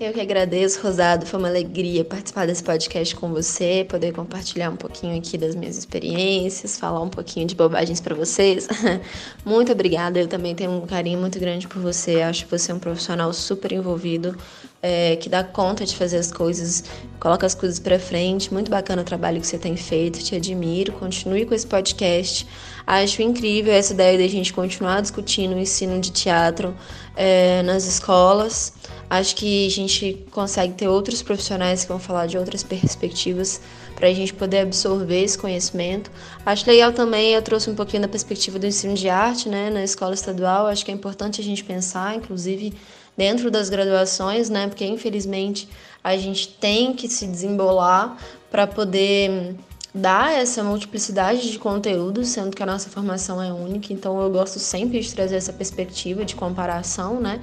Eu 0.00 0.12
que 0.12 0.20
agradeço, 0.20 0.80
Rosado. 0.80 1.26
Foi 1.26 1.40
uma 1.40 1.48
alegria 1.48 2.04
participar 2.04 2.46
desse 2.46 2.62
podcast 2.62 3.16
com 3.16 3.30
você, 3.30 3.84
poder 3.88 4.12
compartilhar 4.12 4.70
um 4.70 4.76
pouquinho 4.76 5.18
aqui 5.18 5.36
das 5.36 5.56
minhas 5.56 5.76
experiências, 5.76 6.78
falar 6.78 7.02
um 7.02 7.08
pouquinho 7.08 7.48
de 7.48 7.56
bobagens 7.56 8.00
para 8.00 8.14
vocês. 8.14 8.68
muito 9.44 9.72
obrigada. 9.72 10.20
Eu 10.20 10.28
também 10.28 10.54
tenho 10.54 10.70
um 10.70 10.86
carinho 10.86 11.18
muito 11.18 11.40
grande 11.40 11.66
por 11.66 11.82
você. 11.82 12.22
Acho 12.22 12.46
você 12.46 12.70
é 12.70 12.74
um 12.76 12.78
profissional 12.78 13.32
super 13.32 13.72
envolvido, 13.72 14.36
é, 14.80 15.16
que 15.16 15.28
dá 15.28 15.42
conta 15.42 15.84
de 15.84 15.96
fazer 15.96 16.18
as 16.18 16.30
coisas, 16.30 16.84
coloca 17.18 17.44
as 17.44 17.56
coisas 17.56 17.80
para 17.80 17.98
frente. 17.98 18.54
Muito 18.54 18.70
bacana 18.70 19.02
o 19.02 19.04
trabalho 19.04 19.40
que 19.40 19.48
você 19.48 19.58
tem 19.58 19.76
feito. 19.76 20.20
Te 20.20 20.36
admiro. 20.36 20.92
Continue 20.92 21.44
com 21.44 21.54
esse 21.54 21.66
podcast. 21.66 22.46
Acho 22.90 23.20
incrível 23.20 23.70
essa 23.70 23.92
ideia 23.92 24.16
de 24.16 24.24
a 24.24 24.28
gente 24.30 24.50
continuar 24.50 25.02
discutindo 25.02 25.54
o 25.54 25.58
ensino 25.58 26.00
de 26.00 26.10
teatro 26.10 26.74
é, 27.14 27.62
nas 27.62 27.84
escolas. 27.84 28.72
Acho 29.10 29.36
que 29.36 29.66
a 29.66 29.70
gente 29.70 30.24
consegue 30.30 30.72
ter 30.72 30.88
outros 30.88 31.20
profissionais 31.20 31.82
que 31.82 31.88
vão 31.90 31.98
falar 31.98 32.24
de 32.24 32.38
outras 32.38 32.62
perspectivas 32.62 33.60
para 33.94 34.08
a 34.08 34.14
gente 34.14 34.32
poder 34.32 34.60
absorver 34.60 35.22
esse 35.22 35.36
conhecimento. 35.36 36.10
Acho 36.46 36.66
legal 36.66 36.90
também, 36.90 37.34
eu 37.34 37.42
trouxe 37.42 37.68
um 37.68 37.74
pouquinho 37.74 38.00
da 38.00 38.08
perspectiva 38.08 38.58
do 38.58 38.66
ensino 38.66 38.94
de 38.94 39.10
arte 39.10 39.50
né, 39.50 39.68
na 39.68 39.84
escola 39.84 40.14
estadual. 40.14 40.66
Acho 40.66 40.82
que 40.82 40.90
é 40.90 40.94
importante 40.94 41.42
a 41.42 41.44
gente 41.44 41.62
pensar, 41.62 42.16
inclusive 42.16 42.72
dentro 43.14 43.50
das 43.50 43.68
graduações, 43.68 44.48
né, 44.48 44.66
porque 44.66 44.86
infelizmente 44.86 45.68
a 46.02 46.16
gente 46.16 46.48
tem 46.48 46.94
que 46.94 47.06
se 47.06 47.26
desembolar 47.26 48.16
para 48.50 48.66
poder 48.66 49.56
dar 49.94 50.32
essa 50.32 50.62
multiplicidade 50.62 51.50
de 51.50 51.58
conteúdos, 51.58 52.28
sendo 52.28 52.54
que 52.54 52.62
a 52.62 52.66
nossa 52.66 52.90
formação 52.90 53.42
é 53.42 53.52
única. 53.52 53.92
Então 53.92 54.20
eu 54.20 54.30
gosto 54.30 54.58
sempre 54.58 55.00
de 55.00 55.14
trazer 55.14 55.36
essa 55.36 55.52
perspectiva 55.52 56.24
de 56.24 56.34
comparação, 56.34 57.20
né? 57.20 57.40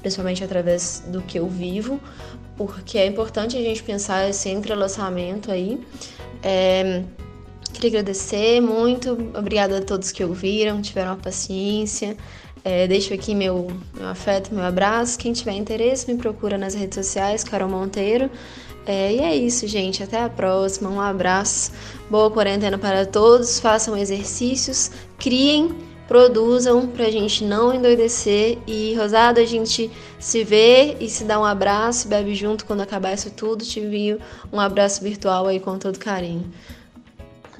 principalmente 0.00 0.44
através 0.44 1.02
do 1.08 1.20
que 1.22 1.38
eu 1.38 1.48
vivo, 1.48 2.00
porque 2.56 2.98
é 2.98 3.06
importante 3.06 3.56
a 3.56 3.60
gente 3.60 3.82
pensar 3.82 4.28
esse 4.28 4.48
entrelaçamento 4.48 5.50
aí. 5.50 5.80
É, 6.42 7.02
queria 7.72 7.90
agradecer 7.90 8.60
muito, 8.60 9.12
obrigada 9.36 9.78
a 9.78 9.80
todos 9.80 10.12
que 10.12 10.22
ouviram, 10.22 10.80
tiveram 10.80 11.12
a 11.12 11.16
paciência. 11.16 12.16
É, 12.64 12.86
deixo 12.86 13.14
aqui 13.14 13.34
meu, 13.34 13.68
meu 13.94 14.08
afeto, 14.08 14.54
meu 14.54 14.64
abraço. 14.64 15.18
Quem 15.18 15.32
tiver 15.32 15.52
interesse, 15.52 16.10
me 16.10 16.18
procura 16.18 16.58
nas 16.58 16.74
redes 16.74 16.96
sociais, 16.96 17.44
Carol 17.44 17.68
Monteiro. 17.68 18.30
É, 18.86 19.12
e 19.12 19.18
é 19.20 19.36
isso, 19.36 19.66
gente. 19.66 20.02
Até 20.02 20.22
a 20.22 20.28
próxima. 20.28 20.88
Um 20.88 21.00
abraço. 21.00 21.72
Boa 22.08 22.30
quarentena 22.30 22.78
para 22.78 23.04
todos. 23.04 23.58
Façam 23.58 23.96
exercícios, 23.96 24.90
criem 25.18 25.74
produzam 26.06 26.86
pra 26.86 27.10
gente 27.10 27.44
não 27.44 27.74
endoidecer. 27.74 28.58
E, 28.66 28.94
Rosada, 28.94 29.40
a 29.40 29.44
gente 29.44 29.90
se 30.18 30.44
vê 30.44 30.96
e 31.00 31.08
se 31.08 31.24
dá 31.24 31.38
um 31.40 31.44
abraço, 31.44 32.08
bebe 32.08 32.34
junto 32.34 32.64
quando 32.64 32.80
acabar 32.80 33.12
isso 33.12 33.30
tudo. 33.30 33.64
Te 33.64 33.80
envio 33.80 34.18
um 34.52 34.60
abraço 34.60 35.02
virtual 35.02 35.46
aí 35.46 35.60
com 35.60 35.78
todo 35.78 35.98
carinho. 35.98 36.50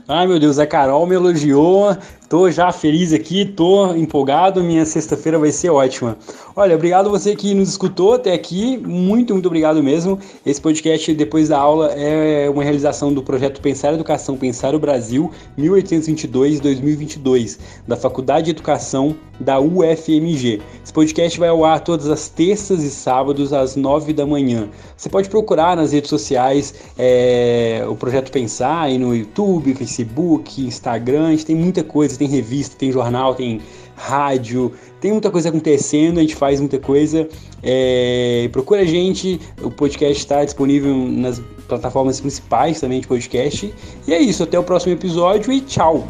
Ai 0.08 0.24
meu 0.24 0.38
Deus, 0.38 0.56
a 0.60 0.66
Carol 0.66 1.04
me 1.04 1.16
elogiou, 1.16 1.96
tô 2.28 2.50
já 2.50 2.72
feliz 2.72 3.12
aqui, 3.12 3.44
tô 3.44 3.94
empolgado, 3.94 4.60
minha 4.62 4.84
sexta-feira 4.84 5.38
vai 5.38 5.52
ser 5.52 5.70
ótima. 5.70 6.18
Olha, 6.54 6.74
obrigado 6.74 7.08
você 7.10 7.36
que 7.36 7.54
nos 7.54 7.68
escutou 7.68 8.14
até 8.14 8.32
aqui, 8.32 8.76
muito, 8.78 9.32
muito 9.32 9.46
obrigado 9.46 9.80
mesmo. 9.82 10.18
Esse 10.44 10.60
podcast, 10.60 11.14
depois 11.14 11.48
da 11.48 11.58
aula, 11.58 11.92
é 11.92 12.50
uma 12.50 12.64
realização 12.64 13.12
do 13.12 13.22
projeto 13.22 13.60
Pensar 13.60 13.94
Educação, 13.94 14.36
Pensar 14.36 14.74
o 14.74 14.78
Brasil, 14.78 15.30
1822-2022, 15.58 17.58
da 17.86 17.96
Faculdade 17.96 18.46
de 18.46 18.52
Educação 18.52 19.14
da 19.38 19.60
UFMG. 19.60 20.62
Esse 20.82 20.92
podcast 20.92 21.38
vai 21.38 21.48
ao 21.48 21.64
ar 21.64 21.80
todas 21.80 22.08
as 22.08 22.28
terças 22.28 22.82
e 22.82 22.90
sábados 22.90 23.52
às 23.52 23.76
nove 23.76 24.12
da 24.12 24.26
manhã. 24.26 24.68
Você 24.96 25.08
pode 25.08 25.28
procurar 25.28 25.76
nas 25.76 25.92
redes 25.92 26.08
sociais 26.08 26.74
é, 26.98 27.84
o 27.88 27.94
Projeto 27.94 28.32
Pensar 28.32 28.82
aí 28.82 28.98
no 28.98 29.14
YouTube, 29.14 29.74
Facebook, 29.74 30.62
Instagram, 30.62 31.26
a 31.26 31.30
gente 31.30 31.46
tem 31.46 31.54
muita 31.54 31.84
coisa, 32.16 32.18
tem 32.18 32.28
revista, 32.28 32.76
tem 32.76 32.90
jornal, 32.90 33.34
tem 33.34 33.60
rádio, 33.96 34.72
tem 35.00 35.12
muita 35.12 35.30
coisa 35.30 35.48
acontecendo, 35.48 36.18
a 36.18 36.20
gente 36.20 36.34
faz 36.34 36.60
muita 36.60 36.78
coisa. 36.78 37.28
É, 37.62 38.48
procura 38.52 38.82
a 38.82 38.84
gente, 38.84 39.40
o 39.62 39.70
podcast 39.70 40.18
está 40.18 40.44
disponível 40.44 40.94
nas 40.94 41.40
plataformas 41.68 42.20
principais 42.20 42.80
também 42.80 43.00
de 43.00 43.06
podcast. 43.06 43.72
E 44.06 44.12
é 44.12 44.18
isso, 44.18 44.42
até 44.42 44.58
o 44.58 44.62
próximo 44.62 44.92
episódio 44.92 45.52
e 45.52 45.60
tchau! 45.60 46.06